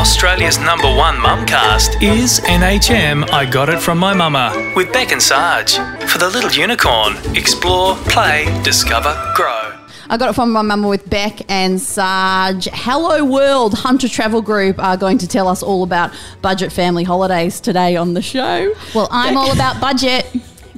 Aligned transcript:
Australia's 0.00 0.58
number 0.58 0.86
one 0.86 1.16
mumcast 1.16 2.02
is 2.02 2.40
NHM 2.40 3.30
I 3.32 3.44
Got 3.44 3.68
It 3.68 3.80
From 3.80 3.98
My 3.98 4.14
Mama 4.14 4.72
with 4.74 4.90
Beck 4.94 5.12
and 5.12 5.22
Sarge. 5.22 5.74
For 6.08 6.16
the 6.16 6.30
little 6.30 6.50
unicorn, 6.50 7.18
explore, 7.36 7.96
play, 8.06 8.46
discover, 8.62 9.12
grow. 9.36 9.74
I 10.08 10.16
got 10.16 10.30
it 10.30 10.32
from 10.32 10.52
my 10.52 10.62
mama 10.62 10.88
with 10.88 11.10
Beck 11.10 11.42
and 11.50 11.78
Sarge. 11.78 12.66
Hello 12.72 13.22
World 13.26 13.74
Hunter 13.74 14.08
Travel 14.08 14.40
Group 14.40 14.82
are 14.82 14.96
going 14.96 15.18
to 15.18 15.28
tell 15.28 15.46
us 15.46 15.62
all 15.62 15.82
about 15.82 16.14
budget 16.40 16.72
family 16.72 17.04
holidays 17.04 17.60
today 17.60 17.96
on 17.96 18.14
the 18.14 18.22
show. 18.22 18.74
Well, 18.94 19.06
I'm 19.10 19.36
all 19.36 19.52
about 19.52 19.82
budget. 19.82 20.24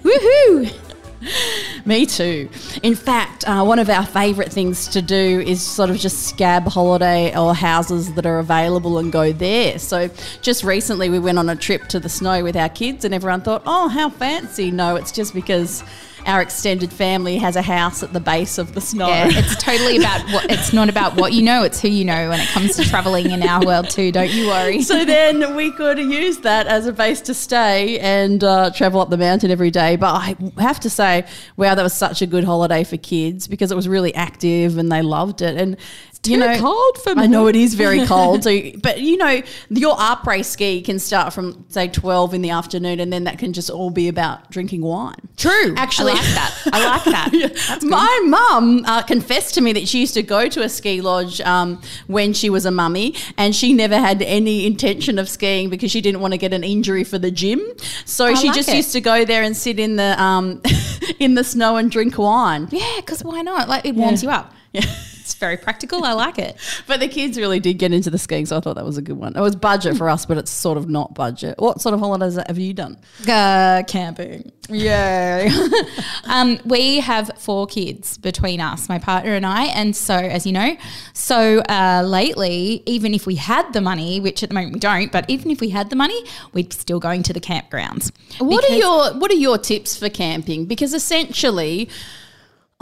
Woohoo! 0.03 0.82
Me 1.85 2.07
too. 2.07 2.49
In 2.83 2.95
fact, 2.95 3.45
uh, 3.47 3.65
one 3.65 3.79
of 3.79 3.89
our 3.89 4.05
favourite 4.07 4.53
things 4.53 4.89
to 4.89 5.03
do 5.03 5.41
is 5.41 5.63
sort 5.63 5.91
of 5.91 5.97
just 5.97 6.29
scab 6.29 6.65
holiday 6.65 7.37
or 7.37 7.55
houses 7.55 8.13
that 8.15 8.27
are 8.27 8.39
available 8.39 8.99
and 8.99 9.13
go 9.13 9.33
there. 9.33 9.79
So, 9.79 10.09
just 10.41 10.65
recently 10.65 11.09
we 11.09 11.19
went 11.19 11.39
on 11.39 11.49
a 11.49 11.57
trip 11.57 11.89
to 11.89 12.01
the 12.01 12.09
snow 12.09 12.43
with 12.43 12.57
our 12.57 12.69
kids, 12.69 13.05
and 13.05 13.15
everyone 13.15 13.43
thought, 13.43 13.63
oh, 13.67 13.89
how 13.89 14.11
fancy. 14.11 14.71
No, 14.71 14.97
it's 14.97 15.13
just 15.13 15.35
because 15.35 15.85
our 16.27 16.41
extended 16.41 16.93
family 16.93 17.37
has 17.37 17.57
a 17.57 17.63
house 17.63 18.03
at 18.03 18.13
the 18.13 18.21
base 18.21 18.59
of 18.59 18.75
the 18.75 18.81
snow. 18.81 19.09
Yeah, 19.09 19.29
it's 19.31 19.57
totally 19.57 19.99
about 19.99 20.21
what 20.33 20.51
it's 20.51 20.73
not 20.73 20.89
about 20.89 21.17
what 21.17 21.33
you 21.33 21.43
know, 21.43 21.63
it's 21.63 21.81
who 21.81 21.89
you 21.89 22.05
know 22.05 22.29
when 22.29 22.41
it 22.41 22.49
comes 22.49 22.77
to 22.77 22.85
traveling 22.85 23.31
in 23.31 23.43
our 23.43 23.65
world 23.65 23.91
too. 23.91 24.13
Don't 24.13 24.31
you 24.31 24.47
worry. 24.49 24.83
so 24.83 25.05
then 25.05 25.55
we 25.57 25.71
could 25.73 25.99
use 25.99 26.39
that 26.39 26.67
as 26.67 26.87
a 26.87 26.93
base 26.93 27.21
to 27.23 27.35
stay 27.35 27.99
and 27.99 28.43
uh, 28.45 28.71
travel 28.71 29.01
up 29.01 29.11
the 29.11 29.19
mountain 29.19 29.51
every 29.51 29.71
day. 29.71 29.97
But 29.97 30.15
I 30.15 30.37
have 30.59 30.81
to 30.81 30.91
say, 30.91 31.27
wow, 31.57 31.75
that 31.75 31.83
was 31.83 31.95
such 31.95 32.23
a 32.23 32.27
good 32.27 32.45
holiday 32.45 32.85
for 32.85 32.97
kids 32.97 33.49
because 33.49 33.73
it 33.73 33.75
was 33.75 33.89
really 33.89 34.15
active 34.15 34.79
and 34.79 34.91
they 34.91 35.03
loved 35.03 35.43
it. 35.43 35.57
And 35.57 35.77
you 36.27 36.37
know, 36.37 36.57
cold 36.59 36.99
for 37.03 37.15
me. 37.17 37.23
I 37.23 37.27
know 37.27 37.49
it 37.49 37.57
is 37.57 37.75
very 37.75 38.07
cold. 38.07 38.45
So, 38.45 38.61
but 38.81 39.01
you 39.01 39.17
know, 39.17 39.43
your 39.71 39.97
après 39.97 40.45
ski 40.45 40.81
can 40.81 40.99
start 40.99 41.33
from 41.33 41.65
say 41.69 41.89
twelve 41.89 42.33
in 42.33 42.43
the 42.43 42.51
afternoon, 42.51 43.01
and 43.01 43.13
then 43.13 43.25
that 43.25 43.39
can 43.39 43.53
just 43.53 43.71
all 43.71 43.91
be 43.91 44.07
about 44.09 44.51
drinking 44.51 44.83
wine. 44.83 45.17
True. 45.37 45.75
Actually, 45.77 46.13
I 46.13 46.15
like 46.15 46.25
that. 46.35 46.61
I 46.73 46.85
like 46.85 47.05
that. 47.05 47.83
My 47.83 48.21
mum 48.27 48.85
uh, 48.87 49.03
confessed 49.03 49.55
to 49.55 49.61
me 49.61 49.73
that 49.73 49.89
she 49.89 50.01
used 50.01 50.15
to 50.15 50.23
go 50.23 50.49
to 50.49 50.63
a 50.63 50.69
ski 50.69 51.01
lodge 51.01 51.41
um, 51.41 51.83
when 52.07 52.33
she 52.33 52.51
was 52.51 52.67
a 52.67 52.71
mummy, 52.71 53.15
and 53.37 53.55
she 53.55 53.73
never 53.73 53.99
had 53.99 54.23
any 54.23 54.65
intention 54.65 55.19
of 55.19 55.29
skiing 55.29 55.71
because 55.71 55.91
she 55.91 56.01
didn't 56.01 56.21
want 56.21 56.35
to 56.35 56.39
get 56.39 56.53
an 56.53 56.63
injury 56.63 57.03
for 57.03 57.19
the 57.19 57.33
gym. 57.33 57.61
So 58.05 58.27
I 58.27 58.35
she 58.35 58.47
like 58.47 58.57
just 58.57 58.69
it. 58.69 58.77
used 58.77 58.93
to 58.93 59.01
go 59.01 59.25
there 59.25 59.43
and 59.43 59.57
sit 59.57 59.81
in 59.81 59.97
the 59.97 60.21
um, 60.23 60.63
in 61.19 61.35
the 61.35 61.43
snow 61.43 61.77
and 61.79 61.91
drink 61.91 62.17
wine. 62.17 62.69
Yeah, 62.71 62.97
because 62.97 63.25
why 63.25 63.43
not? 63.43 63.69
Like 63.69 63.85
it 63.87 63.97
warms 63.97 64.23
you 64.23 64.31
up. 64.31 64.55
Yeah. 64.73 64.85
It's 65.33 65.39
very 65.39 65.57
practical. 65.57 66.05
I 66.05 66.13
like 66.13 66.39
it. 66.39 66.57
But 66.87 67.01
the 67.01 67.09
kids 67.09 67.39
really 67.39 67.61
did 67.61 67.75
get 67.75 67.93
into 67.93 68.11
the 68.11 68.19
skiing, 68.19 68.45
so 68.45 68.57
I 68.57 68.61
thought 68.61 68.75
that 68.75 68.85
was 68.85 68.99
a 68.99 69.03
good 69.03 69.17
one. 69.17 69.35
It 69.35 69.41
was 69.41 69.57
budget 69.57 69.97
for 69.97 70.11
us, 70.11 70.27
but 70.27 70.37
it's 70.37 70.51
sort 70.51 70.77
of 70.77 70.91
not 70.91 71.15
budget. 71.15 71.55
What 71.59 71.81
sort 71.81 71.95
of 71.95 72.01
holidays 72.01 72.37
have 72.47 72.59
you 72.59 72.75
done? 72.75 72.99
Uh, 73.27 73.83
camping. 73.87 74.53
Yeah. 74.69 75.49
um, 76.25 76.59
we 76.65 77.01
have 77.01 77.31
four 77.39 77.67
kids 77.67 78.19
between 78.19 78.61
us, 78.61 78.89
my 78.89 78.99
partner 78.99 79.35
and 79.35 79.47
I. 79.47 79.67
And 79.67 79.97
so, 79.97 80.15
as 80.15 80.45
you 80.45 80.53
know, 80.53 80.77
so 81.15 81.61
uh, 81.61 82.03
lately, 82.05 82.83
even 82.85 83.15
if 83.15 83.27
we 83.27 83.37
had 83.37 83.73
the 83.73 83.81
money, 83.81 84.21
which 84.21 84.43
at 84.43 84.51
the 84.51 84.55
moment 84.55 84.75
we 84.75 84.81
don't, 84.81 85.13
but 85.13 85.29
even 85.31 85.51
if 85.51 85.61
we 85.61 85.71
had 85.71 85.89
the 85.89 85.97
money, 85.97 86.21
we'd 86.53 86.73
still 86.73 87.01
going 87.01 87.23
to 87.23 87.33
the 87.33 87.41
campgrounds. 87.41 88.11
What 88.39 88.69
are 88.69 88.77
your 88.77 89.15
What 89.15 89.31
are 89.31 89.41
your 89.47 89.57
tips 89.57 89.97
for 89.97 90.11
camping? 90.11 90.67
Because 90.67 90.93
essentially. 90.93 91.89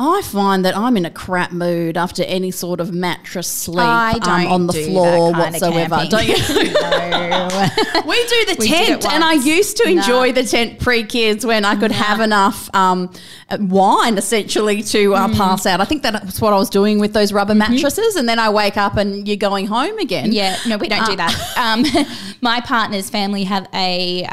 I 0.03 0.23
find 0.23 0.65
that 0.65 0.75
I'm 0.75 0.97
in 0.97 1.05
a 1.05 1.11
crap 1.11 1.53
mood 1.53 1.99
after 1.99 2.23
any 2.23 2.51
sort 2.51 2.81
of 2.81 2.91
mattress 2.91 3.47
sleep 3.49 3.79
um, 4.27 4.47
on 4.47 4.67
the 4.67 4.73
floor 4.73 5.33
that 5.33 5.61
kind 5.61 5.63
of 5.63 5.63
whatsoever. 5.63 6.07
Don't 6.09 6.27
you? 6.27 6.71
No. 6.81 7.49
We 8.07 8.27
do 8.27 8.45
the 8.47 8.57
We 8.59 8.69
tent, 8.69 9.05
and 9.07 9.23
I 9.23 9.35
used 9.35 9.77
to 9.77 9.85
enjoy 9.89 10.33
the 10.33 10.43
tent 10.43 10.81
pre 10.81 11.05
kids 11.05 11.45
when 11.45 11.65
I 11.65 11.77
could 11.77 11.93
have 11.93 12.21
enough 12.21 12.75
um, 12.75 13.13
uh, 13.51 13.59
wine 13.61 14.17
essentially 14.17 14.83
to 14.85 15.15
uh, 15.15 15.29
pass 15.35 15.67
out. 15.67 15.81
I 15.81 15.85
think 15.85 16.03
that's 16.03 16.41
what 16.41 16.53
I 16.53 16.57
was 16.57 16.71
doing 16.71 16.99
with 16.99 17.13
those 17.13 17.33
rubber 17.33 17.55
mattresses, 17.55 18.17
and 18.17 18.29
then 18.29 18.39
I 18.39 18.49
wake 18.51 18.77
up 18.79 18.97
and 18.97 19.29
you're 19.29 19.37
going 19.37 19.67
home 19.67 19.99
again. 19.99 20.33
Yeah, 20.33 20.57
no, 20.67 20.79
we 20.79 20.89
don't 20.89 21.05
do 21.07 21.17
that. 21.17 21.37
Um, 21.61 21.85
my 22.41 22.61
partner's 22.63 23.11
family 23.11 23.45
have 23.45 23.69
a. 23.75 24.25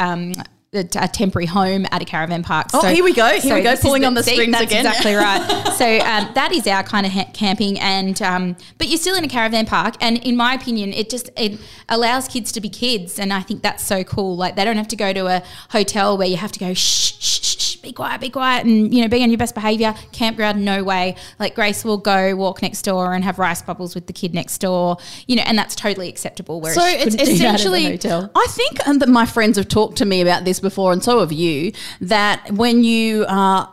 A, 0.74 0.80
a 0.80 1.08
temporary 1.08 1.46
home 1.46 1.86
at 1.92 2.02
a 2.02 2.06
caravan 2.06 2.44
park. 2.44 2.68
Oh, 2.74 2.86
here 2.88 3.04
we 3.04 3.14
go. 3.14 3.40
Here 3.40 3.56
we 3.56 3.62
go, 3.62 3.78
pulling 3.78 4.04
on 4.04 4.16
the 4.16 4.24
see, 4.24 4.34
strings 4.34 4.52
that's 4.52 4.66
again. 4.66 4.86
Exactly 4.86 5.14
right. 5.16 5.74
so 5.78 5.86
um, 6.00 6.30
that 6.34 6.52
is 6.52 6.68
our 6.68 6.84
kind 6.84 7.06
of 7.06 7.14
ha- 7.14 7.30
camping, 7.34 7.80
and 7.80 8.22
um, 8.22 8.58
but 8.78 8.90
you're 8.90 8.98
still 8.98 9.16
in 9.16 9.24
a 9.24 9.30
caravan 9.30 9.66
park. 9.66 9.96
And 10.02 10.18
in 10.26 10.36
my 10.36 10.54
opinion, 10.54 10.92
it 10.92 11.10
just 11.10 11.30
it 11.38 11.60
allows 11.88 12.28
kids 12.28 12.52
to 12.52 12.60
be 12.60 12.68
kids, 12.68 13.18
and 13.18 13.32
I 13.32 13.42
think 13.42 13.62
that's 13.62 13.84
so 13.84 14.04
cool. 14.04 14.36
Like 14.36 14.58
they 14.58 14.66
don't 14.66 14.78
have 14.78 14.90
to 14.90 14.98
go 14.98 15.14
to 15.14 15.28
a 15.28 15.44
hotel 15.70 16.18
where 16.18 16.28
you 16.28 16.38
have 16.38 16.52
to 16.52 16.60
go 16.60 16.74
shh 16.74 17.14
shh, 17.18 17.40
shh 17.42 17.67
be 17.88 17.94
quiet, 17.94 18.22
be 18.22 18.30
quiet, 18.30 18.66
and 18.66 18.94
you 18.94 19.02
know 19.02 19.08
be 19.08 19.24
on 19.24 19.30
your 19.30 19.38
best 19.38 19.56
behavior. 19.56 19.94
Campground, 20.12 20.64
no 20.64 20.84
way. 20.84 21.16
Like 21.40 21.56
Grace 21.56 21.86
will 21.86 21.98
go 21.98 22.36
walk 22.36 22.62
next 22.62 22.82
door 22.82 23.14
and 23.14 23.24
have 23.24 23.40
rice 23.40 23.62
bubbles 23.62 23.96
with 23.96 24.08
the 24.08 24.14
kid 24.14 24.34
next 24.34 24.58
door, 24.60 24.98
you 25.28 25.36
know, 25.36 25.44
and 25.44 25.58
that's 25.58 25.76
totally 25.76 26.10
acceptable. 26.10 26.60
Whereas 26.60 26.76
So 26.76 26.86
it's 26.86 27.16
couldn't 27.16 27.26
do 27.26 27.38
that 27.40 27.46
at 27.46 27.56
essentially. 27.56 27.98
I 28.36 28.48
think 28.50 28.88
um, 28.88 29.00
that 29.00 29.10
my 29.10 29.26
friends 29.26 29.58
have 29.58 29.68
talked 29.68 29.98
to 30.00 30.06
me 30.06 30.22
about 30.22 30.44
this 30.46 30.60
before, 30.60 30.92
and 30.92 31.04
so 31.04 31.20
have 31.20 31.32
you. 31.32 31.72
That 32.02 32.52
when 32.52 32.84
you 32.84 33.24
uh, 33.26 33.68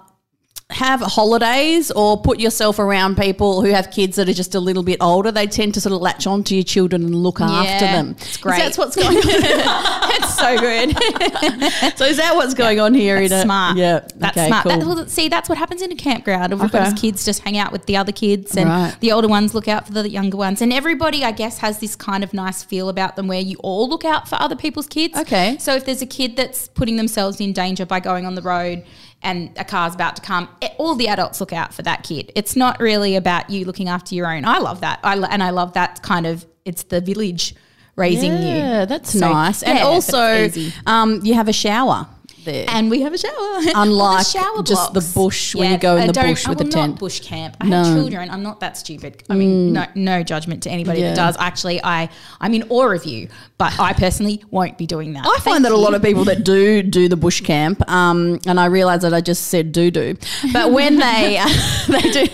have 0.74 1.00
holidays 1.00 1.90
or 1.92 2.20
put 2.20 2.40
yourself 2.40 2.78
around 2.78 3.16
people 3.16 3.62
who 3.62 3.70
have 3.70 3.90
kids 3.90 4.16
that 4.16 4.28
are 4.28 4.32
just 4.34 4.54
a 4.54 4.60
little 4.60 4.82
bit 4.82 4.98
older, 5.00 5.30
they 5.32 5.46
tend 5.46 5.72
to 5.74 5.80
sort 5.80 5.92
of 5.92 6.00
latch 6.02 6.26
on 6.26 6.42
to 6.44 6.54
your 6.54 6.64
children 6.64 7.02
and 7.04 7.14
look 7.14 7.40
after 7.40 7.84
them. 7.86 8.16
it's 8.18 8.36
great. 8.36 8.58
That's 8.58 8.76
what's 8.76 8.96
going 8.96 9.16
on. 9.16 9.22
That's 9.24 10.36
so 10.36 10.58
good. 10.58 10.90
so 11.96 12.04
is 12.04 12.16
that 12.18 12.32
what's 12.34 12.54
going 12.54 12.80
on 12.80 12.92
here? 12.94 13.16
in 13.16 13.32
a, 13.32 13.42
smart. 13.42 13.76
Yeah, 13.76 14.00
that's 14.16 14.36
okay, 14.36 14.48
smart. 14.48 14.64
Cool. 14.64 14.72
That, 14.78 14.86
well, 14.86 15.06
see, 15.06 15.28
that's 15.28 15.48
what 15.48 15.58
happens 15.58 15.80
in 15.82 15.92
a 15.92 15.96
campground. 15.96 16.52
Everybody's 16.52 16.92
Okay. 16.92 17.00
kids 17.00 17.24
just 17.24 17.42
hang 17.42 17.56
out 17.56 17.72
with 17.72 17.86
the 17.86 17.96
other 17.96 18.12
kids, 18.12 18.56
and 18.56 18.68
Right. 18.68 18.96
the 19.00 19.12
older 19.12 19.28
ones 19.28 19.54
look 19.54 19.68
out 19.68 19.86
for 19.86 19.92
the 19.92 20.08
younger 20.08 20.36
ones. 20.36 20.60
And 20.60 20.72
everybody, 20.72 21.24
I 21.24 21.30
guess, 21.32 21.58
has 21.58 21.78
this 21.78 21.94
kind 21.96 22.24
of 22.24 22.34
nice 22.34 22.62
feel 22.62 22.88
about 22.88 23.16
them 23.16 23.26
where 23.28 23.40
you 23.40 23.56
all 23.60 23.88
look 23.88 24.04
out 24.04 24.28
for 24.28 24.36
other 24.40 24.56
people's 24.56 24.86
kids. 24.86 25.16
Okay. 25.16 25.56
So 25.58 25.74
if 25.74 25.84
there's 25.86 26.02
a 26.02 26.06
kid 26.06 26.36
that's 26.36 26.68
putting 26.68 26.96
themselves 26.96 27.40
in 27.40 27.52
danger 27.52 27.86
by 27.86 28.00
going 28.00 28.26
on 28.26 28.34
the 28.34 28.42
road. 28.42 28.84
And 29.24 29.50
a 29.56 29.64
car's 29.64 29.94
about 29.94 30.16
to 30.16 30.22
come. 30.22 30.48
eh, 30.62 30.68
All 30.78 30.94
the 30.94 31.08
adults 31.08 31.40
look 31.40 31.52
out 31.52 31.72
for 31.74 31.82
that 31.82 32.02
kid. 32.04 32.30
It's 32.36 32.54
not 32.54 32.78
really 32.78 33.16
about 33.16 33.50
you 33.50 33.64
looking 33.64 33.88
after 33.88 34.14
your 34.14 34.30
own. 34.32 34.44
I 34.44 34.58
love 34.58 34.82
that. 34.82 35.00
I 35.02 35.14
lo- 35.16 35.28
and 35.30 35.42
I 35.42 35.50
love 35.50 35.72
that 35.72 36.02
kind 36.02 36.26
of. 36.26 36.44
It's 36.66 36.82
the 36.84 37.00
village 37.00 37.54
raising 37.96 38.32
you. 38.32 38.38
yeah, 38.38 38.84
that's 38.84 39.12
So, 39.18 39.20
nice. 39.32 39.62
And 39.62 39.78
yeah, 39.78 39.84
also, 39.84 40.50
um, 40.86 41.20
you 41.24 41.34
have 41.34 41.48
a 41.48 41.52
shower 41.52 42.06
there. 42.44 42.66
And 42.68 42.90
we 42.90 43.00
have 43.02 43.12
a 43.12 43.18
shower. 43.18 43.32
Unlike 43.74 44.26
The 44.26 44.30
shower 44.38 44.62
just 44.62 44.92
the 44.94 45.00
bush 45.14 45.54
when 45.54 45.72
you 45.72 45.78
go 45.78 45.96
in 45.96 46.02
I 46.04 46.06
the 46.06 46.12
bush 46.12 46.46
I 46.46 46.50
with 46.50 46.60
not 46.60 46.70
tent. 46.72 46.98
bush 47.00 47.20
camp. 47.20 47.56
I 47.60 47.66
No. 47.66 47.76
Mm. 47.82 47.84
have 47.86 47.94
children. 47.96 48.30
I'm 48.30 48.42
not 48.42 48.60
that 48.60 48.76
stupid. 48.76 49.22
I 49.28 49.34
mean, 49.34 49.72
no, 49.72 49.86
no 49.94 50.22
judgment 50.22 50.62
to 50.64 50.70
anybody 50.70 51.00
Yeah. 51.00 51.08
that 51.10 51.16
does. 51.16 51.36
Actually, 51.38 51.80
I 51.82 52.08
I'm 52.40 52.54
in 52.54 52.64
awe 52.68 52.90
of 52.92 53.04
you, 53.04 53.28
but 53.58 53.78
I 53.80 53.92
personally 53.92 54.42
won't 54.50 54.78
be 54.78 54.86
doing 54.86 55.12
that. 55.14 55.26
I 55.26 55.38
find 55.40 55.64
that 55.64 55.72
a 55.72 55.76
lot 55.76 55.94
of 55.94 56.02
people 56.02 56.24
that 56.24 56.44
do 56.44 56.82
do 56.82 57.08
the 57.08 57.16
bush 57.16 57.40
camp, 57.40 57.88
um, 57.90 58.38
and 58.46 58.60
I 58.60 58.66
realise 58.66 59.02
that 59.02 59.14
I 59.14 59.20
just 59.20 59.48
said 59.48 59.72
do 59.72 59.90
do, 59.90 60.16
but 60.52 60.70
when 60.72 60.98
they 60.98 61.42
they 61.88 62.00
do, 62.10 62.26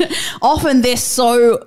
often 0.42 0.82
they're 0.82 0.96
so 0.96 1.58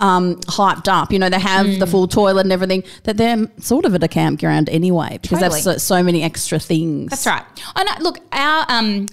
um, 0.00 0.36
hyped 0.42 0.88
up. 0.88 1.12
You 1.12 1.18
know, 1.18 1.28
they 1.28 1.40
have 1.40 1.66
Mm. 1.66 1.78
the 1.80 1.86
full 1.86 2.06
toilet 2.06 2.42
and 2.42 2.52
everything 2.52 2.84
that 3.04 3.16
they're 3.16 3.48
sort 3.60 3.84
of 3.86 3.94
at 3.94 4.02
a 4.02 4.08
campground 4.08 4.68
anyway 4.68 5.18
because 5.22 5.40
Totally. 5.40 5.62
that's 5.62 5.82
so, 5.84 5.96
so 5.96 6.02
many 6.02 6.22
extra 6.22 6.58
things. 6.58 7.10
That's 7.10 7.26
right. 7.26 7.42
And 7.74 7.88
look, 8.02 8.18
our 8.32 8.66
um, 8.68 9.06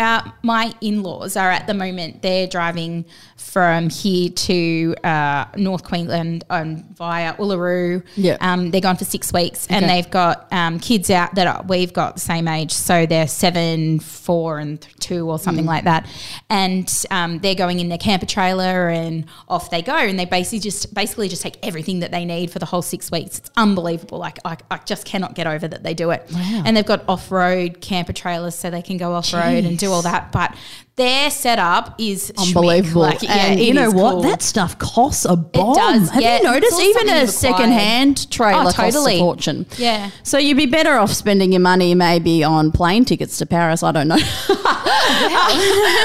our 0.00 0.32
my 0.42 0.74
in 0.80 1.02
laws 1.02 1.36
are 1.36 1.50
at 1.50 1.66
the 1.66 1.74
moment 1.74 2.22
they're 2.22 2.46
driving 2.46 3.04
from 3.36 3.88
here 3.88 4.30
to 4.30 4.94
uh, 5.02 5.44
North 5.56 5.82
Queensland 5.82 6.44
um, 6.50 6.84
via 6.94 7.34
Uluru. 7.34 8.04
Yeah. 8.16 8.36
Um, 8.40 8.70
they're 8.70 8.80
gone 8.80 8.96
for 8.96 9.04
six 9.04 9.32
weeks, 9.32 9.66
and 9.68 9.88
they've 9.88 10.10
got 10.10 10.46
um, 10.52 10.78
kids 10.78 11.10
out 11.10 11.34
that 11.34 11.46
are, 11.46 11.64
we've 11.66 11.92
got 11.92 12.14
the 12.14 12.20
same 12.20 12.46
age, 12.46 12.70
so 12.70 13.06
they're 13.06 13.26
seven, 13.26 13.98
four, 13.98 14.58
and 14.58 14.80
th- 14.80 14.94
two, 14.96 15.28
or 15.28 15.38
something 15.38 15.64
like 15.66 15.84
that. 15.84 16.06
And 16.48 16.90
um, 17.10 17.38
they're 17.38 17.54
going 17.54 17.80
in 17.80 17.88
their 17.88 17.98
camper 17.98 18.26
trailer, 18.26 18.88
and 18.88 19.24
off 19.48 19.70
they 19.70 19.82
go. 19.82 19.96
And 19.96 20.18
they 20.18 20.26
basically 20.26 20.60
just 20.60 20.94
basically 20.94 21.28
just 21.28 21.42
take 21.42 21.58
everything 21.62 22.00
that 22.00 22.10
they 22.10 22.24
need 22.24 22.50
for 22.50 22.58
the 22.58 22.66
whole 22.66 22.82
six 22.82 23.10
weeks. 23.10 23.38
It's 23.38 23.50
unbelievable. 23.56 24.18
Like 24.18 24.38
I, 24.44 24.56
I 24.70 24.78
just 24.84 25.04
cannot 25.06 25.34
get 25.34 25.46
over 25.46 25.66
that 25.66 25.82
they 25.82 25.94
do 25.94 26.10
it. 26.10 26.26
Wow. 26.32 26.62
And 26.64 26.76
they've 26.76 26.86
got 26.86 27.04
off 27.08 27.30
road 27.32 27.80
camper 27.80 28.12
trailers, 28.12 28.54
so 28.54 28.70
they 28.70 28.82
can 28.82 28.96
go 28.96 29.12
off 29.12 29.32
road 29.32 29.64
and 29.64 29.78
do 29.78 29.89
all 29.92 30.02
that. 30.02 30.32
But 30.32 30.54
their 31.00 31.30
setup 31.30 31.94
is. 31.98 32.30
Unbelievable. 32.38 33.02
Like, 33.02 33.22
yeah, 33.22 33.46
and 33.46 33.60
you 33.60 33.72
know 33.72 33.90
what? 33.90 34.12
cool. 34.12 34.22
That 34.22 34.42
stuff 34.42 34.78
costs 34.78 35.24
a 35.24 35.34
bomb. 35.36 35.74
does, 35.74 36.10
Have 36.10 36.22
yeah. 36.22 36.36
you 36.38 36.42
noticed? 36.44 36.80
Even 36.80 37.08
a 37.08 37.20
you've 37.20 37.30
second 37.30 37.72
hand 37.72 38.30
trailer 38.30 38.68
Oh, 38.68 38.72
costs 38.72 39.06
a 39.06 39.18
fortune. 39.18 39.66
Yeah. 39.78 40.10
So 40.22 40.36
you'd 40.38 40.56
be 40.56 40.66
better 40.66 40.94
off 40.96 41.12
spending 41.12 41.52
your 41.52 41.60
money 41.60 41.94
maybe 41.94 42.44
on 42.44 42.70
plane 42.72 43.04
tickets 43.04 43.38
to 43.38 43.46
Paris. 43.46 43.82
I 43.82 43.92
don't 43.92 44.08
know. 44.08 44.16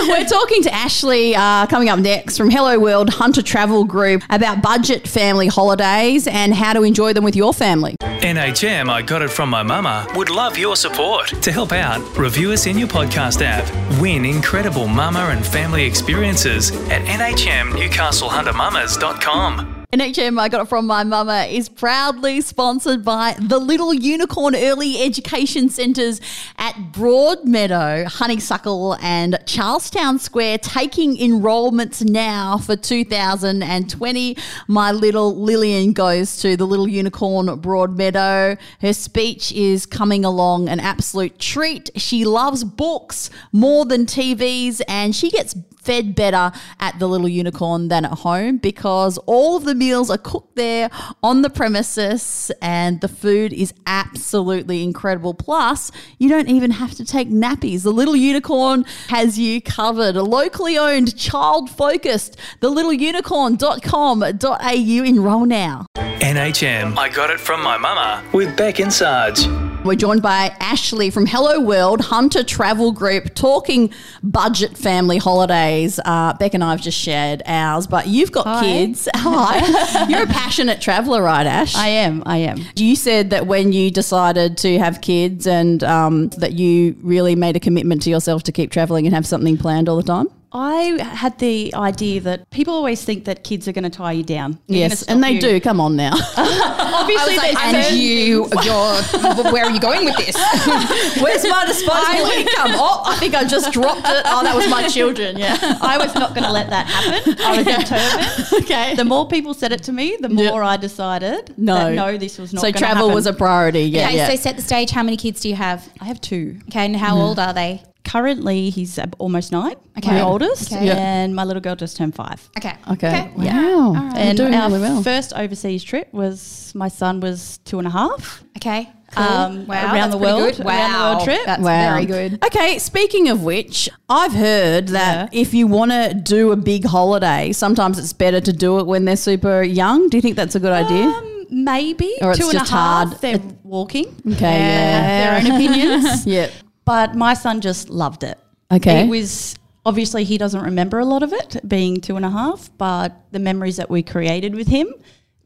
We're 0.08 0.26
talking 0.26 0.64
to 0.64 0.74
Ashley 0.74 1.36
uh, 1.36 1.68
coming 1.68 1.90
up 1.90 2.00
next 2.00 2.38
from 2.38 2.50
Hello 2.50 2.80
World 2.80 3.10
Hunter 3.10 3.42
Travel 3.42 3.84
Group 3.84 4.24
about 4.30 4.62
budget 4.62 5.08
family 5.08 5.48
holidays 5.48 6.28
and 6.28 6.54
how 6.54 6.74
to 6.74 6.84
enjoy 6.84 7.14
them 7.14 7.24
with 7.24 7.36
your 7.36 7.54
family. 7.54 7.96
NHM 8.02 8.90
I 8.90 9.02
Got 9.02 9.22
It 9.22 9.30
From 9.30 9.50
My 9.50 9.64
Mama 9.64 10.08
would 10.16 10.30
love 10.30 10.58
your 10.58 10.76
support. 10.76 11.28
To 11.42 11.52
help 11.52 11.72
out, 11.72 12.00
review 12.18 12.52
us 12.52 12.66
in 12.66 12.78
your 12.78 12.88
podcast 12.88 13.42
app. 13.44 13.66
Win 14.02 14.26
incredible 14.26 14.85
mama 14.88 15.30
and 15.32 15.46
family 15.46 15.86
experiences 15.86 16.72
at 16.90 17.06
nhmnewcastlehuntermamas.com. 17.06 19.75
NHM, 19.94 20.40
I 20.40 20.50
got 20.50 20.62
it 20.62 20.68
from 20.68 20.88
my 20.88 21.04
mama, 21.04 21.46
is 21.50 21.70
proudly 21.70 22.42
sponsored 22.42 23.06
by 23.06 23.36
the 23.40 23.60
Little 23.60 23.94
Unicorn 23.94 24.56
Early 24.56 25.02
Education 25.02 25.70
Centres 25.70 26.20
at 26.58 26.74
Broadmeadow, 26.92 28.06
Honeysuckle, 28.06 28.98
and 29.02 29.40
Charlestown 29.46 30.20
Square, 30.20 30.58
taking 30.60 31.18
enrolments 31.18 32.02
now 32.02 32.58
for 32.58 32.76
2020. 32.76 34.38
My 34.68 34.92
little 34.92 35.36
Lillian 35.42 35.94
goes 35.94 36.38
to 36.42 36.58
the 36.58 36.66
Little 36.66 36.90
Unicorn 36.90 37.46
Broadmeadow. 37.62 38.58
Her 38.82 38.94
speech 38.94 39.52
is 39.54 39.86
coming 39.86 40.26
along 40.26 40.68
an 40.68 40.80
absolute 40.82 41.40
treat. 41.40 41.90
She 41.96 42.26
loves 42.26 42.64
books 42.64 43.30
more 43.54 43.86
than 43.86 44.06
TVs, 44.08 44.82
and 44.90 45.16
she 45.16 45.30
gets 45.30 45.56
fed 45.86 46.16
better 46.16 46.52
at 46.80 46.98
the 47.00 47.08
Little 47.08 47.30
Unicorn 47.30 47.90
than 47.90 48.06
at 48.06 48.12
home 48.12 48.58
because 48.58 49.18
all 49.20 49.56
of 49.56 49.66
the 49.66 49.76
meals 49.76 50.10
are 50.10 50.18
cooked 50.18 50.56
there 50.56 50.90
on 51.22 51.44
the 51.44 51.50
premises 51.50 52.52
and 52.62 53.02
the 53.02 53.08
food 53.08 53.54
is 53.54 53.74
absolutely 53.86 54.84
incredible. 54.84 55.34
Plus, 55.34 55.92
you 56.18 56.28
don't 56.28 56.50
even 56.50 56.72
have 56.72 56.96
to 56.96 57.06
take 57.06 57.30
nappies. 57.30 57.84
The 57.84 57.92
Little 57.92 58.16
Unicorn 58.16 58.86
has 59.10 59.38
you 59.38 59.62
covered. 59.62 60.16
A 60.16 60.24
locally 60.24 60.78
owned, 60.78 61.18
child 61.18 61.70
focused. 61.70 62.38
TheLittleUnicorn.com.au. 62.62 65.06
Enroll 65.06 65.46
now. 65.46 65.86
NHM 65.96 66.98
I 66.98 67.10
Got 67.10 67.30
It 67.30 67.40
From 67.40 67.62
My 67.62 67.78
Mama 67.78 68.24
with 68.34 68.58
Beck 68.58 68.80
and 68.80 68.92
Sarge. 68.92 69.65
We're 69.86 69.94
joined 69.94 70.24
by 70.24 70.52
Ashley 70.60 71.12
from 71.12 71.28
Hello 71.28 71.60
World 71.60 72.02
Hunter 72.02 72.44
Travel 72.44 72.92
Group 72.92 73.36
talking 73.36 73.94
budget 74.24 74.76
family 74.76 75.20
holidays. 75.20 76.00
Uh, 76.04 76.34
Beck 76.34 76.56
and 76.56 76.64
I 76.64 76.72
have 76.72 76.82
just 76.82 76.98
shared 76.98 77.44
ours, 77.46 77.86
but 77.86 78.08
you've 78.08 78.32
got 78.32 78.48
Hi. 78.48 78.64
kids. 78.64 79.08
Hi. 79.16 80.08
You're 80.10 80.24
a 80.24 80.26
passionate 80.26 80.82
traveller, 80.82 81.22
right, 81.22 81.46
Ash? 81.46 81.76
I 81.76 81.90
am. 81.90 82.24
I 82.26 82.38
am. 82.38 82.66
You 82.76 82.96
said 82.96 83.30
that 83.30 83.46
when 83.46 83.74
you 83.74 83.92
decided 83.92 84.58
to 84.58 84.80
have 84.80 85.02
kids 85.02 85.46
and 85.46 85.84
um, 85.84 86.30
that 86.30 86.54
you 86.54 86.96
really 87.04 87.36
made 87.36 87.56
a 87.56 87.60
commitment 87.60 88.02
to 88.04 88.10
yourself 88.10 88.42
to 88.46 88.52
keep 88.52 88.72
travelling 88.72 89.06
and 89.06 89.14
have 89.14 89.28
something 89.28 89.56
planned 89.56 89.88
all 89.88 89.98
the 89.98 90.02
time. 90.02 90.30
I 90.58 91.04
had 91.04 91.38
the 91.40 91.76
idea 91.76 92.22
that 92.22 92.50
people 92.50 92.74
always 92.74 93.04
think 93.04 93.26
that 93.26 93.44
kids 93.44 93.68
are 93.68 93.74
going 93.74 93.84
to 93.84 93.90
tie 93.90 94.14
you 94.14 94.24
down. 94.24 94.58
They're 94.68 94.78
yes, 94.78 95.04
and 95.04 95.22
they 95.22 95.32
you. 95.32 95.42
do. 95.42 95.60
Come 95.60 95.82
on 95.82 95.98
now. 95.98 96.14
Obviously, 96.38 97.36
like, 97.36 97.58
there's 97.58 97.88
and 97.88 97.98
you, 97.98 98.48
you're, 98.64 99.52
where 99.52 99.66
are 99.66 99.72
you 99.72 99.82
going 99.82 100.06
with 100.06 100.16
this? 100.16 100.34
Where's 101.22 101.44
my 101.46 101.66
disposable 101.66 102.32
income? 102.32 102.72
Oh, 102.72 103.04
I 103.06 103.18
think 103.18 103.36
I 103.36 103.44
just 103.44 103.74
dropped 103.74 104.08
it. 104.08 104.24
Oh, 104.28 104.44
that 104.44 104.56
was 104.56 104.70
my 104.70 104.88
children. 104.88 105.38
Yeah. 105.38 105.58
I 105.82 105.98
was 105.98 106.16
not 106.16 106.30
going 106.30 106.46
to 106.46 106.52
let 106.54 106.70
that 106.70 106.88
happen. 106.88 107.36
I 107.42 107.58
was 107.58 107.66
determined. 107.66 108.64
okay. 108.64 108.96
The 108.96 109.04
more 109.04 109.28
people 109.28 109.54
said 109.54 109.74
it 109.74 109.84
to 109.84 109.92
me, 109.92 110.16
the 110.22 110.30
Yeah. 110.30 110.52
more 110.52 110.64
I 110.64 110.78
decided 110.78 111.54
No. 111.58 111.76
that 111.76 111.96
no, 111.96 112.18
this 112.18 112.38
was 112.38 112.54
not. 112.54 112.62
so 112.62 112.72
travel 112.72 113.08
happen. 113.08 113.14
was 113.14 113.26
a 113.26 113.34
priority. 113.34 113.82
Yeah. 113.82 114.08
okay, 114.08 114.16
yeah. 114.16 114.30
so 114.30 114.38
set 114.38 114.56
the 114.56 114.62
stage. 114.62 114.92
How 114.92 115.04
many 115.04 115.18
kids 115.18 115.42
do 115.42 115.50
you 115.50 115.56
have? 115.56 115.90
I 116.00 116.06
have 116.06 116.22
two. 116.22 116.60
Okay, 116.70 116.86
and 116.86 116.96
how 116.96 117.16
mm-hmm. 117.16 117.24
old 117.24 117.40
are 117.40 117.54
they? 117.54 117.84
Currently, 118.20 118.70
he's 118.70 118.98
almost 119.20 119.52
nine. 119.52 119.76
Okay. 119.98 120.12
My 120.12 120.22
oldest, 120.22 120.72
Okay. 120.72 120.86
Yeah. 120.88 120.96
and 120.96 121.36
my 121.36 121.44
little 121.44 121.62
girl 121.62 121.76
just 121.76 121.98
turned 121.98 122.16
five. 122.16 122.50
Okay. 122.58 122.74
Okay. 122.94 123.30
Yeah. 123.38 123.60
Wow. 123.60 123.92
You're 123.94 124.12
And 124.16 124.38
doing 124.38 124.54
our 124.56 124.70
really 124.70 124.80
well. 124.82 125.04
first 125.04 125.34
overseas 125.34 125.84
trip 125.84 126.08
was 126.14 126.72
my 126.76 126.88
son 126.88 127.20
was 127.20 127.60
two 127.66 127.78
and 127.78 127.86
a 127.88 127.92
half. 127.92 128.42
Okay. 128.56 128.90
Cool. 129.12 129.24
Um, 129.24 129.68
wow, 129.68 129.94
around 129.94 130.12
the 130.12 130.18
world- 130.18 130.56
good. 130.56 130.66
around 130.66 130.92
the 130.92 130.98
Wow. 130.98 131.12
world 131.14 131.24
trip. 131.26 131.40
That's 131.46 131.62
Wow. 131.62 131.90
very 131.94 132.06
good. 132.06 132.40
Okay, 132.46 132.80
speaking 132.80 133.28
of 133.28 133.44
which, 133.44 133.90
I've 134.08 134.34
heard 134.34 134.88
that 134.90 135.30
Yeah. 135.34 135.42
if 135.42 135.54
you 135.54 135.68
want 135.68 135.92
to 135.92 136.14
do 136.14 136.54
a 136.54 136.56
big 136.56 136.86
holiday, 136.86 137.52
sometimes 137.52 138.00
it's 138.00 138.14
better 138.14 138.40
to 138.40 138.54
do 138.54 138.80
it 138.80 138.88
when 138.88 139.04
they're 139.04 139.18
super 139.32 139.62
young. 139.62 140.08
Do 140.08 140.16
you 140.18 140.22
think 140.22 140.38
that's 140.38 140.56
a 140.56 140.60
good 140.62 140.72
idea? 140.86 141.08
Um, 141.10 141.46
maybe 141.50 142.12
Or 142.22 142.32
it's 142.32 142.40
two 142.40 142.48
and 142.50 142.56
a 142.56 142.60
half. 142.60 142.70
hard. 142.70 143.22
They're 143.22 143.42
walking. 143.64 144.06
Okay, 144.36 144.58
yeah. 144.60 145.02
Have 145.02 145.44
their 145.44 145.54
own 145.54 145.56
opinions. 145.60 146.26
Yep. 146.38 146.52
But 146.86 147.16
my 147.16 147.34
son 147.34 147.62
just 147.62 147.90
loved 147.90 148.24
it. 148.24 148.38
Okay. 148.72 149.02
It 149.04 149.10
was 149.10 149.56
obviously 149.86 150.24
he 150.24 150.38
doesn't 150.38 150.62
remember 150.62 151.00
a 151.00 151.06
lot 151.06 151.24
of 151.24 151.34
it 151.34 151.58
being 151.68 152.02
two 152.02 152.16
and 152.16 152.26
a 152.26 152.30
half, 152.30 152.70
but 152.78 153.16
the 153.32 153.40
memories 153.40 153.78
that 153.78 153.90
we 153.90 154.04
created 154.04 154.56
with 154.56 154.68
him 154.68 154.94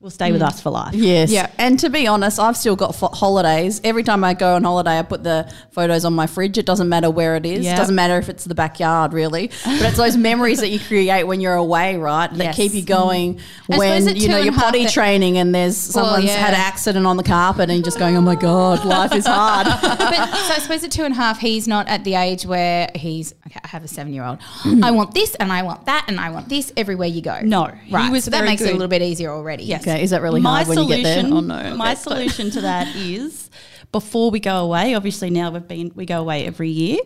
will 0.01 0.09
stay 0.09 0.31
with 0.31 0.41
mm. 0.41 0.47
us 0.47 0.61
for 0.61 0.69
life. 0.69 0.93
Yes. 0.93 1.29
Yeah. 1.29 1.51
And 1.57 1.77
to 1.79 1.89
be 1.89 2.07
honest, 2.07 2.39
I've 2.39 2.55
still 2.55 2.77
got 2.77 2.95
fo- 2.95 3.09
holidays. 3.09 3.81
Every 3.83 4.03
time 4.03 4.23
I 4.23 4.33
go 4.33 4.55
on 4.55 4.63
holiday, 4.63 4.97
I 4.97 5.01
put 5.01 5.23
the 5.23 5.51
photos 5.71 6.05
on 6.05 6.13
my 6.13 6.25
fridge. 6.25 6.57
It 6.57 6.65
doesn't 6.65 6.87
matter 6.87 7.09
where 7.09 7.35
it 7.35 7.45
is. 7.45 7.65
Yeah. 7.65 7.73
It 7.73 7.77
doesn't 7.77 7.95
matter 7.95 8.17
if 8.17 8.29
it's 8.29 8.45
the 8.45 8.55
backyard, 8.55 9.11
really. 9.11 9.47
But 9.65 9.81
it's 9.81 9.97
those 9.97 10.15
memories 10.15 10.61
that 10.61 10.69
you 10.69 10.79
create 10.79 11.25
when 11.25 11.41
you're 11.41 11.55
away, 11.55 11.97
right? 11.97 12.31
That 12.31 12.43
Yes. 12.43 12.55
keep 12.55 12.73
you 12.73 12.83
going 12.83 13.41
I 13.69 13.77
when, 13.77 14.01
suppose 14.03 14.07
at 14.07 14.21
you 14.21 14.29
know, 14.29 14.35
two 14.35 14.37
and 14.37 14.45
you're 14.45 14.53
a 14.53 14.57
half 14.57 14.65
potty 14.65 14.83
that- 14.85 14.93
training 14.93 15.37
and 15.37 15.53
there's 15.53 15.75
someone's 15.75 16.25
yeah. 16.25 16.37
had 16.37 16.53
an 16.53 16.61
accident 16.61 17.05
on 17.05 17.17
the 17.17 17.23
carpet 17.23 17.69
and 17.69 17.79
you're 17.79 17.83
just 17.83 17.99
going, 17.99 18.15
oh 18.15 18.21
my 18.21 18.35
God, 18.35 18.85
life 18.85 19.13
is 19.13 19.25
hard. 19.25 19.67
but 19.81 20.13
so 20.13 20.53
I 20.53 20.59
suppose 20.59 20.83
at 20.85 20.91
two 20.91 21.03
and 21.03 21.13
a 21.13 21.17
half, 21.17 21.39
he's 21.39 21.67
not 21.67 21.89
at 21.89 22.05
the 22.05 22.15
age 22.15 22.45
where 22.45 22.89
he's. 22.95 23.33
Okay, 23.47 23.59
I 23.63 23.67
have 23.67 23.83
a 23.83 23.87
seven-year-old. 23.87 24.37
I 24.83 24.91
want 24.91 25.13
this, 25.13 25.33
and 25.35 25.51
I 25.51 25.63
want 25.63 25.85
that, 25.85 26.05
and 26.07 26.19
I 26.19 26.29
want 26.29 26.49
this 26.49 26.71
everywhere 26.77 27.07
you 27.07 27.21
go. 27.21 27.39
No, 27.41 27.65
he 27.65 27.93
right. 27.93 28.11
was 28.11 28.25
so 28.25 28.31
that 28.31 28.37
very 28.37 28.49
makes 28.49 28.61
it 28.61 28.65
a 28.65 28.67
good. 28.67 28.73
little 28.73 28.87
bit 28.87 29.01
easier 29.01 29.31
already. 29.31 29.63
Yes. 29.63 29.83
Okay, 29.89 30.03
is 30.03 30.09
that 30.11 30.21
really 30.21 30.41
my 30.41 30.63
hard 30.63 30.67
when 30.67 30.87
you 30.87 30.87
get 30.95 31.03
there? 31.03 31.19
solution, 31.21 31.37
Oh 31.37 31.39
no. 31.41 31.75
My 31.75 31.91
Okay. 31.93 32.01
solution 32.01 32.51
to 32.51 32.61
that 32.61 32.95
is 32.95 33.49
before 33.91 34.31
we 34.31 34.39
go 34.39 34.57
away, 34.57 34.93
obviously 34.95 35.29
now 35.29 35.49
we've 35.51 35.67
been 35.67 35.91
we 35.95 36.05
go 36.05 36.19
away 36.19 36.45
every 36.45 36.69
year. 36.69 36.99